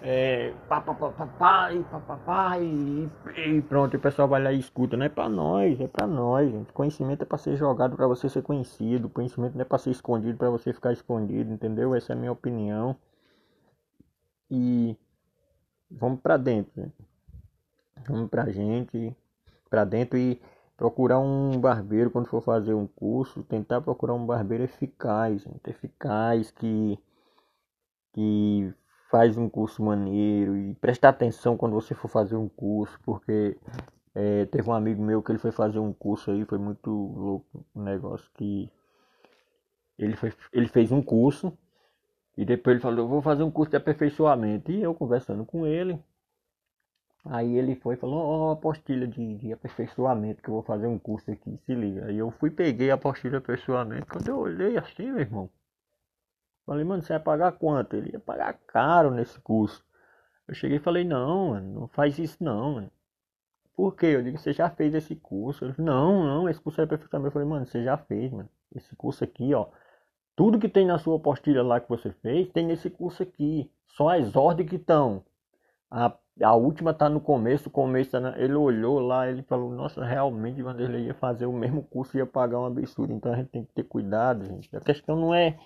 é, 0.07 0.53
pá, 0.69 0.83
pá, 0.83 0.93
pá, 0.95 1.11
pá, 1.13 1.27
pá, 1.27 1.73
e, 1.73 1.83
pá, 1.85 1.99
pá, 1.99 2.17
pá, 2.19 2.59
e, 2.61 3.09
e 3.39 3.63
pronto, 3.63 3.97
o 3.97 4.01
pessoal 4.01 4.29
vai 4.29 4.43
lá 4.43 4.53
e 4.53 4.59
escuta. 4.59 4.99
Não 4.99 5.07
é 5.07 5.09
pra 5.09 5.31
nós, 5.31 5.81
é 5.81 5.89
pra 5.89 6.07
nós. 6.07 6.51
Gente. 6.51 6.73
Conhecimento 6.75 7.23
é 7.23 7.25
pra 7.25 7.39
ser 7.39 7.57
jogado 7.57 7.97
pra 7.97 8.07
você 8.07 8.29
ser 8.29 8.43
conhecido. 8.43 9.09
Conhecimento 9.09 9.55
não 9.55 9.63
é 9.63 9.65
pra 9.65 9.79
ser 9.79 9.91
escondido 9.91 10.37
pra 10.37 10.51
você 10.51 10.75
ficar 10.75 10.93
escondido, 10.93 11.51
entendeu? 11.51 11.95
Essa 11.95 12.13
é 12.13 12.17
a 12.17 12.19
minha 12.19 12.33
opinião. 12.33 12.95
E 14.51 14.95
vamos 15.91 16.21
pra 16.21 16.37
dentro, 16.37 16.83
né? 16.83 16.93
Vamos 18.07 18.29
pra 18.29 18.51
gente, 18.51 19.17
pra 19.71 19.85
dentro 19.87 20.19
e 20.19 20.39
procurar 20.77 21.19
um 21.19 21.59
barbeiro 21.59 22.11
quando 22.11 22.27
for 22.27 22.43
fazer 22.43 22.75
um 22.75 22.87
curso. 22.87 23.43
Tentar 23.45 23.81
procurar 23.81 24.13
um 24.13 24.27
barbeiro 24.27 24.65
eficaz, 24.65 25.43
gente, 25.43 25.71
eficaz 25.71 26.51
que 26.51 26.99
que 28.13 28.73
faz 29.15 29.37
um 29.37 29.49
curso 29.49 29.81
maneiro 29.81 30.57
e 30.57 30.75
presta 30.75 31.09
atenção 31.09 31.57
quando 31.57 31.75
você 31.75 31.95
for 31.95 32.09
fazer 32.09 32.35
um 32.35 32.49
curso, 32.49 32.99
porque 33.05 33.57
é, 34.13 34.45
teve 34.47 34.69
um 34.69 34.73
amigo 34.73 35.01
meu 35.01 35.23
que 35.23 35.31
ele 35.31 35.39
foi 35.39 35.53
fazer 35.53 35.79
um 35.79 35.93
curso 35.93 36.33
aí, 36.33 36.45
foi 36.45 36.59
muito 36.59 36.91
louco 36.91 37.65
o 37.73 37.79
um 37.79 37.85
negócio 37.85 38.29
que 38.35 38.69
ele, 39.97 40.17
foi, 40.17 40.33
ele 40.53 40.67
fez 40.67 40.91
um 40.91 41.01
curso 41.01 41.57
e 42.37 42.45
depois 42.45 42.75
ele 42.75 42.83
falou, 42.83 43.07
vou 43.07 43.23
fazer 43.23 43.45
um 43.45 43.53
curso 43.53 43.71
de 43.71 43.77
aperfeiçoamento. 43.77 44.73
E 44.73 44.83
eu 44.83 44.93
conversando 44.93 45.45
com 45.45 45.65
ele, 45.65 45.97
aí 47.25 47.57
ele 47.57 47.77
foi 47.77 47.95
e 47.95 47.99
falou, 47.99 48.17
ó, 48.17 48.49
oh, 48.49 48.51
apostilha 48.51 49.07
de, 49.07 49.37
de 49.37 49.53
aperfeiçoamento, 49.53 50.43
que 50.43 50.49
eu 50.49 50.55
vou 50.55 50.65
fazer 50.65 50.89
um 50.89 50.99
curso 50.99 51.31
aqui, 51.31 51.57
se 51.65 51.73
liga. 51.73 52.07
Aí 52.07 52.19
eu 52.19 52.33
fui 52.33 52.51
peguei 52.51 52.91
a 52.91 52.95
apostilha 52.95 53.31
de 53.31 53.37
aperfeiçoamento, 53.37 54.09
quando 54.09 54.27
eu 54.27 54.41
olhei 54.41 54.77
assim, 54.77 55.13
meu 55.13 55.21
irmão, 55.21 55.49
Falei, 56.67 56.85
mano, 56.85 57.03
você 57.03 57.13
vai 57.13 57.21
pagar 57.21 57.53
quanto? 57.53 57.95
Ele 57.95 58.13
ia 58.13 58.21
pagar 58.21 58.55
caro 58.67 59.11
nesse 59.11 59.39
curso. 59.41 59.85
Eu 60.49 60.55
cheguei 60.55 60.79
e 60.79 60.81
falei, 60.81 61.05
não, 61.05 61.51
mano, 61.51 61.81
não 61.81 61.89
faz 61.89 62.19
isso 62.19 62.43
não, 62.43 62.75
mano. 62.75 62.91
Por 63.77 63.97
quê? 63.97 64.07
Eu 64.07 64.23
digo, 64.23 64.39
você 64.39 64.53
já 64.53 64.71
fez 64.71 64.95
esse 64.95 65.17
curso? 65.17 65.65
Ele 65.65 65.75
não, 65.79 66.23
não, 66.25 66.49
esse 66.49 66.61
curso 66.61 66.81
é 66.81 66.87
perfeitamente. 66.87 67.27
Eu 67.27 67.33
falei, 67.33 67.49
mano, 67.49 67.67
você 67.67 67.83
já 67.83 67.97
fez, 67.97 68.31
mano. 68.31 68.49
Esse 68.75 68.95
curso 68.95 69.25
aqui, 69.25 69.53
ó. 69.53 69.67
Tudo 70.37 70.59
que 70.59 70.69
tem 70.69 70.87
na 70.87 70.99
sua 70.99 71.17
apostila 71.17 71.63
lá 71.63 71.81
que 71.81 71.89
você 71.89 72.11
fez, 72.11 72.49
tem 72.51 72.67
nesse 72.67 72.89
curso 72.89 73.23
aqui. 73.23 73.71
Só 73.87 74.11
as 74.11 74.35
ordens 74.37 74.69
que 74.69 74.77
estão. 74.77 75.25
A, 75.91 76.13
a 76.43 76.55
última 76.55 76.95
tá 76.95 77.09
no 77.09 77.21
começo, 77.21 77.69
o 77.69 77.73
começo 77.73 78.13
tá 78.13 78.21
na... 78.21 78.39
Ele 78.39 78.55
olhou 78.55 79.01
lá, 79.01 79.29
ele 79.29 79.43
falou, 79.43 79.71
nossa, 79.71 80.05
realmente, 80.05 80.61
ele 80.61 81.07
ia 81.07 81.15
fazer 81.15 81.47
o 81.47 81.53
mesmo 81.53 81.83
curso, 81.83 82.17
ia 82.17 82.27
pagar 82.27 82.59
uma 82.59 82.69
absurdo. 82.69 83.13
Então 83.13 83.33
a 83.33 83.37
gente 83.37 83.51
tem 83.51 83.65
que 83.65 83.73
ter 83.73 83.85
cuidado, 83.85 84.45
gente. 84.45 84.75
A 84.77 84.81
questão 84.81 85.17
não 85.17 85.35
é 85.35 85.59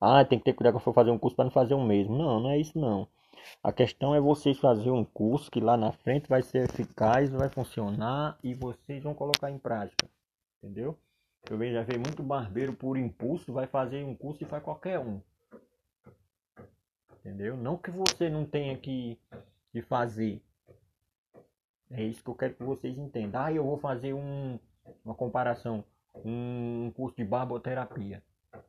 ah, 0.00 0.24
tem 0.24 0.38
que 0.38 0.44
ter 0.44 0.52
cuidado 0.52 0.74
quando 0.74 0.84
for 0.84 0.94
fazer 0.94 1.10
um 1.10 1.18
curso 1.18 1.36
para 1.36 1.46
não 1.46 1.52
fazer 1.52 1.74
o 1.74 1.82
mesmo. 1.82 2.16
Não, 2.16 2.40
não 2.40 2.50
é 2.50 2.58
isso 2.58 2.78
não. 2.78 3.08
A 3.62 3.72
questão 3.72 4.14
é 4.14 4.20
vocês 4.20 4.58
fazer 4.58 4.90
um 4.90 5.04
curso 5.04 5.50
que 5.50 5.60
lá 5.60 5.76
na 5.76 5.92
frente 5.92 6.28
vai 6.28 6.42
ser 6.42 6.64
eficaz, 6.64 7.30
vai 7.30 7.48
funcionar 7.48 8.38
e 8.42 8.54
vocês 8.54 9.02
vão 9.02 9.14
colocar 9.14 9.50
em 9.50 9.58
prática. 9.58 10.08
Entendeu? 10.62 10.96
Eu 11.50 11.72
já 11.72 11.82
vi 11.82 11.98
muito 11.98 12.22
barbeiro 12.22 12.74
por 12.74 12.96
impulso, 12.96 13.52
vai 13.52 13.66
fazer 13.66 14.04
um 14.04 14.14
curso 14.14 14.42
e 14.42 14.46
faz 14.46 14.62
qualquer 14.62 14.98
um. 14.98 15.20
Entendeu? 17.20 17.56
Não 17.56 17.76
que 17.76 17.90
você 17.90 18.28
não 18.28 18.44
tenha 18.44 18.76
que, 18.76 19.18
que 19.72 19.82
fazer. 19.82 20.42
É 21.90 22.02
isso 22.02 22.22
que 22.22 22.28
eu 22.28 22.34
quero 22.34 22.54
que 22.54 22.62
vocês 22.62 22.96
entendam. 22.98 23.40
Ah, 23.40 23.52
eu 23.52 23.64
vou 23.64 23.78
fazer 23.78 24.12
um, 24.12 24.58
uma 25.04 25.14
comparação. 25.14 25.84
Um 26.24 26.92
curso 26.94 27.16
de 27.16 27.24
barboterapia. 27.24 28.22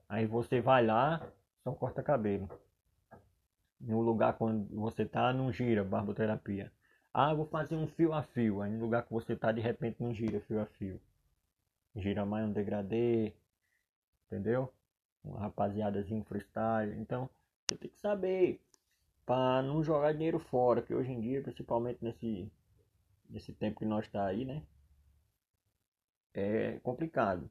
Aí 0.08 0.26
você 0.26 0.60
vai 0.62 0.86
lá, 0.86 1.22
só 1.64 1.72
corta 1.74 2.02
cabelo. 2.04 2.50
No 3.80 4.02
lugar 4.02 4.34
quando 4.38 4.68
você 4.76 5.06
tá, 5.06 5.32
não 5.32 5.52
gira 5.52 5.84
barboterapia. 5.84 6.72
Ah, 7.14 7.34
vou 7.34 7.46
fazer 7.46 7.76
um 7.76 7.88
fio 7.88 8.14
a 8.14 8.24
fio. 8.24 8.62
Aí 8.62 8.72
no 8.72 8.82
lugar 8.82 9.04
que 9.04 9.12
você 9.14 9.36
tá, 9.36 9.52
de 9.52 9.62
repente 9.62 10.02
não 10.02 10.14
gira 10.14 10.42
fio 10.42 10.60
a 10.62 10.66
fio. 10.66 11.00
Gira 11.96 12.26
mais 12.26 12.46
um 12.46 12.52
degradê. 12.52 13.34
Entendeu? 14.28 14.74
Uma 15.24 15.40
rapaziadazinho 15.40 16.24
freestyle. 16.24 17.00
Então, 17.00 17.30
você 17.68 17.78
tem 17.78 17.90
que 17.90 18.00
saber. 18.00 18.62
Pra 19.26 19.62
não 19.62 19.84
jogar 19.84 20.14
dinheiro 20.14 20.40
fora. 20.40 20.82
Que 20.82 20.94
hoje 20.94 21.12
em 21.12 21.22
dia, 21.22 21.42
principalmente 21.42 22.04
nesse, 22.04 22.52
nesse 23.30 23.54
tempo 23.54 23.80
que 23.80 23.86
nós 23.86 24.08
tá 24.08 24.26
aí, 24.26 24.46
né? 24.46 24.64
É 26.34 26.80
complicado. 26.80 27.50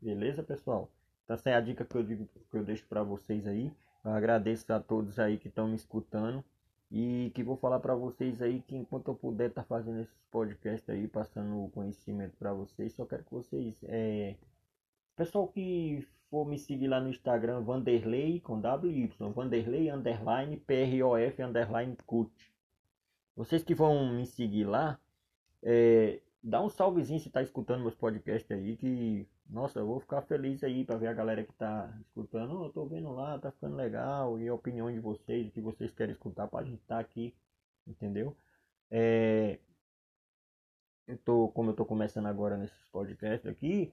Beleza, 0.00 0.42
pessoal? 0.42 0.90
Então 1.26 1.34
essa 1.34 1.50
é 1.50 1.54
a 1.54 1.60
dica 1.60 1.84
que 1.84 1.94
eu 1.94 2.02
digo 2.02 2.26
que 2.50 2.56
eu 2.56 2.64
deixo 2.64 2.86
para 2.86 3.02
vocês 3.02 3.46
aí. 3.46 3.70
Eu 4.02 4.12
agradeço 4.12 4.72
a 4.72 4.80
todos 4.80 5.18
aí 5.18 5.36
que 5.36 5.48
estão 5.48 5.68
me 5.68 5.76
escutando 5.76 6.42
e 6.90 7.30
que 7.34 7.42
vou 7.42 7.56
falar 7.56 7.80
para 7.80 7.94
vocês 7.94 8.40
aí 8.40 8.62
que 8.62 8.74
enquanto 8.74 9.08
eu 9.08 9.14
puder 9.14 9.50
estar 9.50 9.62
tá 9.62 9.68
fazendo 9.68 10.00
esses 10.00 10.24
podcasts 10.30 10.88
aí, 10.88 11.06
passando 11.06 11.62
o 11.64 11.68
conhecimento 11.70 12.34
para 12.38 12.54
vocês, 12.54 12.94
só 12.94 13.04
quero 13.04 13.24
que 13.24 13.32
vocês 13.32 13.74
é, 13.82 14.36
Pessoal 15.16 15.48
que 15.48 16.06
for 16.28 16.46
me 16.46 16.58
seguir 16.58 16.88
lá 16.88 17.00
no 17.00 17.08
Instagram, 17.08 17.62
Vanderlei 17.62 18.38
com 18.40 18.60
WY, 18.60 19.10
Vanderlei 19.34 19.90
underline 19.90 20.58
PROF 20.58 21.42
underline 21.42 21.96
CUT. 22.04 22.30
Vocês 23.34 23.64
que 23.64 23.74
vão 23.74 24.12
me 24.12 24.26
seguir 24.26 24.64
lá, 24.64 25.00
é, 25.62 26.20
dá 26.42 26.62
um 26.62 26.68
salvezinho 26.68 27.18
se 27.18 27.30
tá 27.30 27.42
escutando 27.42 27.80
meus 27.80 27.94
podcasts 27.94 28.50
aí, 28.50 28.76
que, 28.76 29.26
nossa, 29.48 29.78
eu 29.78 29.86
vou 29.86 30.00
ficar 30.00 30.22
feliz 30.22 30.62
aí 30.64 30.84
para 30.84 30.96
ver 30.96 31.08
a 31.08 31.12
galera 31.14 31.44
que 31.44 31.52
tá 31.52 31.92
escutando. 32.00 32.60
Oh, 32.60 32.66
eu 32.66 32.72
tô 32.72 32.86
vendo 32.86 33.12
lá, 33.12 33.38
tá 33.38 33.50
ficando 33.50 33.76
legal, 33.76 34.38
e 34.38 34.48
a 34.48 34.54
opinião 34.54 34.92
de 34.92 35.00
vocês, 35.00 35.48
o 35.48 35.50
que 35.50 35.60
vocês 35.60 35.92
querem 35.94 36.12
escutar 36.12 36.48
pra 36.48 36.64
gente 36.64 36.80
estar 36.82 36.96
tá 36.96 37.00
aqui, 37.00 37.34
entendeu? 37.86 38.36
É, 38.90 39.58
eu 41.06 41.16
tô, 41.18 41.48
como 41.48 41.70
eu 41.70 41.74
tô 41.74 41.84
começando 41.84 42.26
agora 42.26 42.56
nesses 42.56 42.84
podcasts 42.86 43.46
aqui, 43.48 43.92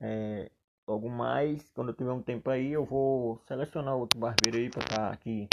é, 0.00 0.50
logo 0.86 1.08
mais, 1.08 1.70
quando 1.70 1.88
eu 1.88 1.94
tiver 1.94 2.12
um 2.12 2.22
tempo 2.22 2.50
aí, 2.50 2.72
eu 2.72 2.84
vou 2.84 3.38
selecionar 3.46 3.96
outro 3.96 4.18
barbeiro 4.18 4.56
aí 4.58 4.68
pra 4.70 4.84
tá 4.84 5.10
aqui. 5.10 5.48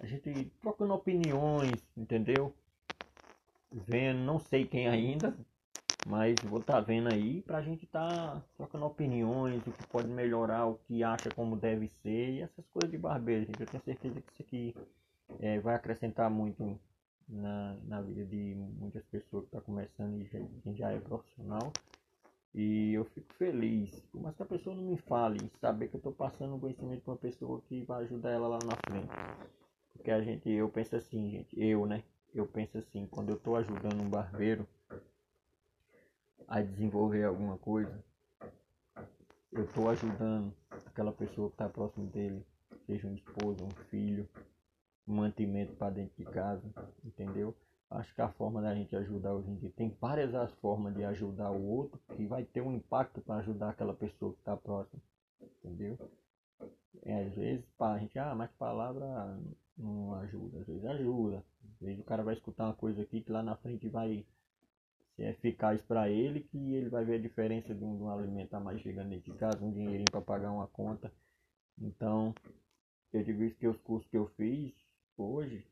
A 0.00 0.06
gente 0.06 0.52
trocando 0.60 0.94
opiniões, 0.94 1.82
entendeu? 1.96 2.54
Vendo, 3.70 4.20
não 4.20 4.38
sei 4.38 4.66
quem 4.66 4.88
ainda, 4.88 5.36
mas 6.04 6.40
vou 6.42 6.60
estar 6.60 6.74
tá 6.74 6.80
vendo 6.80 7.08
aí 7.08 7.42
pra 7.42 7.62
gente 7.62 7.86
tá 7.86 8.42
trocando 8.56 8.86
opiniões, 8.86 9.64
o 9.66 9.72
que 9.72 9.86
pode 9.88 10.08
melhorar, 10.08 10.66
o 10.66 10.74
que 10.86 11.02
acha 11.02 11.30
como 11.30 11.56
deve 11.56 11.88
ser 12.02 12.30
e 12.30 12.40
essas 12.42 12.66
coisas 12.68 12.90
de 12.90 12.98
barbeiro, 12.98 13.46
gente. 13.46 13.60
Eu 13.60 13.66
tenho 13.66 13.84
certeza 13.84 14.20
que 14.20 14.32
isso 14.32 14.42
aqui 14.42 14.74
é, 15.40 15.60
vai 15.60 15.74
acrescentar 15.74 16.28
muito 16.28 16.78
na, 17.28 17.76
na 17.84 18.00
vida 18.02 18.24
de 18.24 18.54
muitas 18.78 19.04
pessoas 19.04 19.44
que 19.44 19.48
estão 19.48 19.60
tá 19.60 19.66
começando 19.66 20.20
e 20.20 20.28
quem 20.62 20.76
já 20.76 20.90
é 20.90 20.98
profissional. 20.98 21.72
E 22.54 22.92
eu 22.92 23.04
fico 23.06 23.32
feliz, 23.34 23.90
mais 24.12 24.36
que 24.36 24.42
a 24.42 24.46
pessoa 24.46 24.76
não 24.76 24.82
me 24.82 24.98
fale, 24.98 25.38
saber 25.58 25.88
que 25.88 25.94
eu 25.94 25.98
estou 25.98 26.12
passando 26.12 26.54
um 26.54 26.60
conhecimento 26.60 27.02
para 27.02 27.12
uma 27.12 27.18
pessoa 27.18 27.62
que 27.62 27.82
vai 27.84 28.04
ajudar 28.04 28.30
ela 28.30 28.48
lá 28.48 28.58
na 28.58 28.76
frente. 28.90 29.08
Porque 29.94 30.10
a 30.10 30.20
gente, 30.20 30.50
eu 30.50 30.68
penso 30.68 30.96
assim, 30.96 31.30
gente, 31.30 31.58
eu, 31.58 31.86
né? 31.86 32.02
Eu 32.34 32.46
penso 32.46 32.76
assim, 32.76 33.06
quando 33.06 33.30
eu 33.30 33.36
estou 33.36 33.56
ajudando 33.56 34.02
um 34.02 34.08
barbeiro 34.08 34.66
a 36.48 36.60
desenvolver 36.60 37.24
alguma 37.24 37.58
coisa, 37.58 38.04
eu 39.52 39.64
estou 39.64 39.88
ajudando 39.90 40.52
aquela 40.86 41.12
pessoa 41.12 41.48
que 41.48 41.54
está 41.54 41.68
próximo 41.68 42.06
dele, 42.06 42.44
seja 42.86 43.06
um 43.06 43.14
esposo, 43.14 43.64
um 43.64 43.84
filho, 43.90 44.28
um 45.06 45.14
mantimento 45.16 45.74
para 45.74 45.90
dentro 45.90 46.14
de 46.16 46.24
casa, 46.30 46.62
entendeu? 47.04 47.54
Acho 47.90 48.14
que 48.14 48.22
a 48.22 48.28
forma 48.30 48.62
da 48.62 48.74
gente 48.74 48.96
ajudar 48.96 49.34
hoje 49.34 49.50
em 49.50 49.56
dia 49.56 49.70
tem 49.76 49.94
várias 50.00 50.34
as 50.34 50.50
formas 50.54 50.94
de 50.94 51.04
ajudar 51.04 51.50
o 51.50 51.62
outro 51.62 52.00
que 52.16 52.26
vai 52.26 52.44
ter 52.44 52.62
um 52.62 52.74
impacto 52.74 53.20
para 53.20 53.36
ajudar 53.36 53.70
aquela 53.70 53.92
pessoa 53.92 54.32
que 54.32 54.38
está 54.38 54.56
próxima, 54.56 55.02
entendeu? 55.62 55.98
É, 57.02 57.24
às 57.24 57.34
vezes 57.34 57.64
pá, 57.76 57.92
a 57.92 57.98
gente, 57.98 58.18
ah, 58.18 58.34
mas 58.34 58.50
palavra 58.52 59.38
não 59.76 60.14
ajuda, 60.14 60.60
às 60.60 60.66
vezes 60.66 60.84
ajuda. 60.84 61.44
Às 61.64 61.80
vezes 61.80 62.00
o 62.00 62.04
cara 62.04 62.22
vai 62.22 62.34
escutar 62.34 62.64
uma 62.64 62.74
coisa 62.74 63.02
aqui 63.02 63.20
que 63.20 63.32
lá 63.32 63.42
na 63.42 63.56
frente 63.56 63.88
vai 63.88 64.24
ser 65.16 65.28
eficaz 65.28 65.80
para 65.82 66.08
ele, 66.08 66.40
que 66.40 66.74
ele 66.74 66.88
vai 66.88 67.04
ver 67.04 67.16
a 67.16 67.22
diferença 67.22 67.74
de 67.74 67.84
um, 67.84 67.96
de 67.96 68.02
um 68.02 68.10
alimento 68.10 68.54
a 68.54 68.60
mais 68.60 68.80
chegando 68.80 69.10
dentro 69.10 69.32
de 69.32 69.38
casa, 69.38 69.64
um 69.64 69.72
dinheirinho 69.72 70.10
para 70.10 70.20
pagar 70.20 70.52
uma 70.52 70.66
conta. 70.66 71.12
Então, 71.80 72.34
eu 73.12 73.22
digo 73.22 73.42
isso 73.42 73.56
que 73.56 73.68
os 73.68 73.78
cursos 73.78 74.08
que 74.10 74.16
eu 74.16 74.26
fiz 74.36 74.74
hoje 75.16 75.66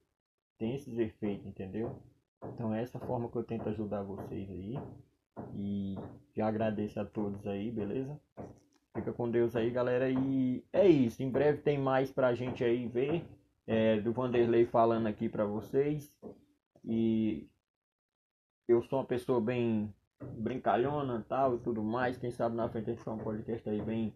tem 0.59 0.75
esses 0.75 0.99
efeitos, 0.99 1.47
entendeu? 1.47 2.03
Então 2.45 2.73
é 2.75 2.83
essa 2.83 2.99
forma 2.99 3.31
que 3.31 3.37
eu 3.37 3.45
tento 3.45 3.69
ajudar 3.69 4.03
vocês 4.03 4.51
aí. 4.51 4.75
E 5.55 5.97
já 6.35 6.49
agradeço 6.49 7.01
a 7.01 7.05
todos 7.05 7.47
aí, 7.47 7.71
beleza? 7.71 8.21
Fica 8.95 9.13
com 9.13 9.31
Deus 9.31 9.57
aí, 9.57 9.71
galera. 9.71 10.11
E 10.11 10.65
é 10.73 10.87
isso. 10.89 11.23
Em 11.23 11.31
breve 11.31 11.63
tem 11.63 11.79
mais 11.79 12.11
pra 12.11 12.35
gente 12.35 12.63
aí 12.65 12.87
ver. 12.87 13.25
É, 13.67 14.01
do 14.01 14.13
Vanderlei 14.13 14.67
falando 14.67 15.07
aqui 15.07 15.29
pra 15.29 15.45
vocês. 15.45 16.13
E 16.85 17.49
eu 18.71 18.83
sou 18.85 19.01
uma 19.01 19.05
pessoa 19.05 19.41
bem 19.41 19.93
brincalhona 20.39 21.25
tal 21.29 21.57
e 21.57 21.59
tudo 21.59 21.83
mais. 21.83 22.17
Quem 22.17 22.31
sabe 22.31 22.55
na 22.55 22.69
frente 22.69 22.91
a 22.91 22.93
gente 22.93 23.03
faz 23.03 23.19
um 23.19 23.23
podcast 23.23 23.69
aí 23.69 23.83
bem 23.83 24.15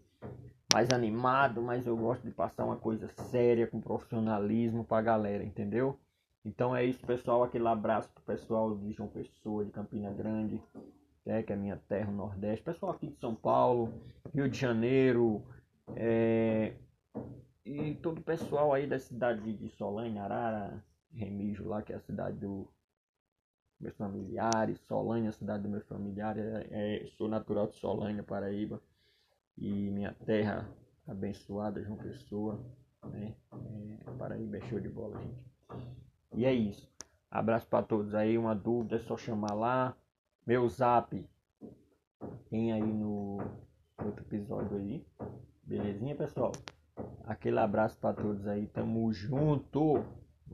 mais 0.72 0.90
animado, 0.90 1.60
mas 1.60 1.86
eu 1.86 1.96
gosto 1.96 2.22
de 2.22 2.30
passar 2.30 2.64
uma 2.64 2.76
coisa 2.76 3.08
séria 3.08 3.66
com 3.66 3.80
profissionalismo 3.80 4.84
pra 4.84 5.02
galera, 5.02 5.42
entendeu? 5.42 5.98
Então 6.44 6.74
é 6.74 6.84
isso, 6.84 7.04
pessoal. 7.04 7.42
Aquele 7.42 7.66
abraço 7.66 8.08
pro 8.10 8.22
pessoal 8.22 8.76
de 8.76 8.92
João 8.92 9.08
Pessoa, 9.08 9.64
de 9.64 9.72
Campina 9.72 10.12
Grande, 10.12 10.62
é, 11.26 11.42
que 11.42 11.52
é 11.52 11.56
a 11.56 11.58
minha 11.58 11.80
terra, 11.88 12.10
o 12.10 12.14
Nordeste. 12.14 12.64
Pessoal 12.64 12.92
aqui 12.92 13.08
de 13.08 13.18
São 13.18 13.34
Paulo, 13.34 13.92
Rio 14.32 14.48
de 14.48 14.58
Janeiro, 14.58 15.42
é, 15.96 16.74
e 17.64 17.94
todo 17.96 18.18
o 18.18 18.22
pessoal 18.22 18.72
aí 18.72 18.86
da 18.86 18.98
cidade 18.98 19.52
de 19.52 19.68
Solânia, 19.70 20.22
Arara, 20.22 20.84
Remígio 21.12 21.66
lá, 21.66 21.82
que 21.82 21.92
é 21.92 21.96
a 21.96 22.00
cidade 22.00 22.36
do 22.36 22.68
meus 23.84 23.96
familiares, 23.96 24.80
Solânia, 24.80 25.28
a 25.28 25.32
cidade 25.32 25.62
dos 25.62 25.70
meus 25.70 25.86
familiares. 25.86 26.42
É, 26.42 27.02
é, 27.02 27.06
sou 27.18 27.28
natural 27.28 27.66
de 27.66 27.76
Solânia, 27.76 28.22
Paraíba 28.22 28.80
e 29.58 29.90
minha 29.90 30.12
terra 30.24 30.66
abençoada, 31.06 31.82
João 31.82 31.98
Pessoa, 31.98 32.58
né? 33.04 33.34
É, 33.52 34.10
Paraíba 34.18 34.56
é 34.56 34.60
show 34.62 34.80
de 34.80 34.88
bola, 34.88 35.20
gente. 35.20 35.46
E 36.32 36.46
é 36.46 36.52
isso. 36.52 36.90
Abraço 37.30 37.66
para 37.68 37.84
todos 37.84 38.14
aí. 38.14 38.38
Uma 38.38 38.54
dúvida 38.54 38.96
é 38.96 39.00
só 39.00 39.16
chamar 39.16 39.52
lá. 39.54 39.94
Meu 40.46 40.68
zap 40.68 41.24
tem 42.48 42.72
aí 42.72 42.82
no 42.82 43.38
outro 44.02 44.24
episódio 44.24 44.78
aí. 44.78 45.06
Belezinha, 45.62 46.16
pessoal? 46.16 46.52
Aquele 47.24 47.58
abraço 47.58 47.98
para 47.98 48.14
todos 48.14 48.46
aí. 48.46 48.66
Tamo 48.66 49.12
junto. 49.12 50.02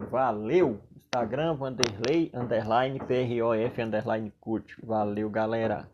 Valeu! 0.08 0.80
Instagram, 0.96 1.56
Vanderlei, 1.56 2.30
underline, 2.32 2.98
PROF, 2.98 3.78
underline, 3.78 4.32
curte. 4.40 4.74
Valeu, 4.82 5.28
galera! 5.28 5.88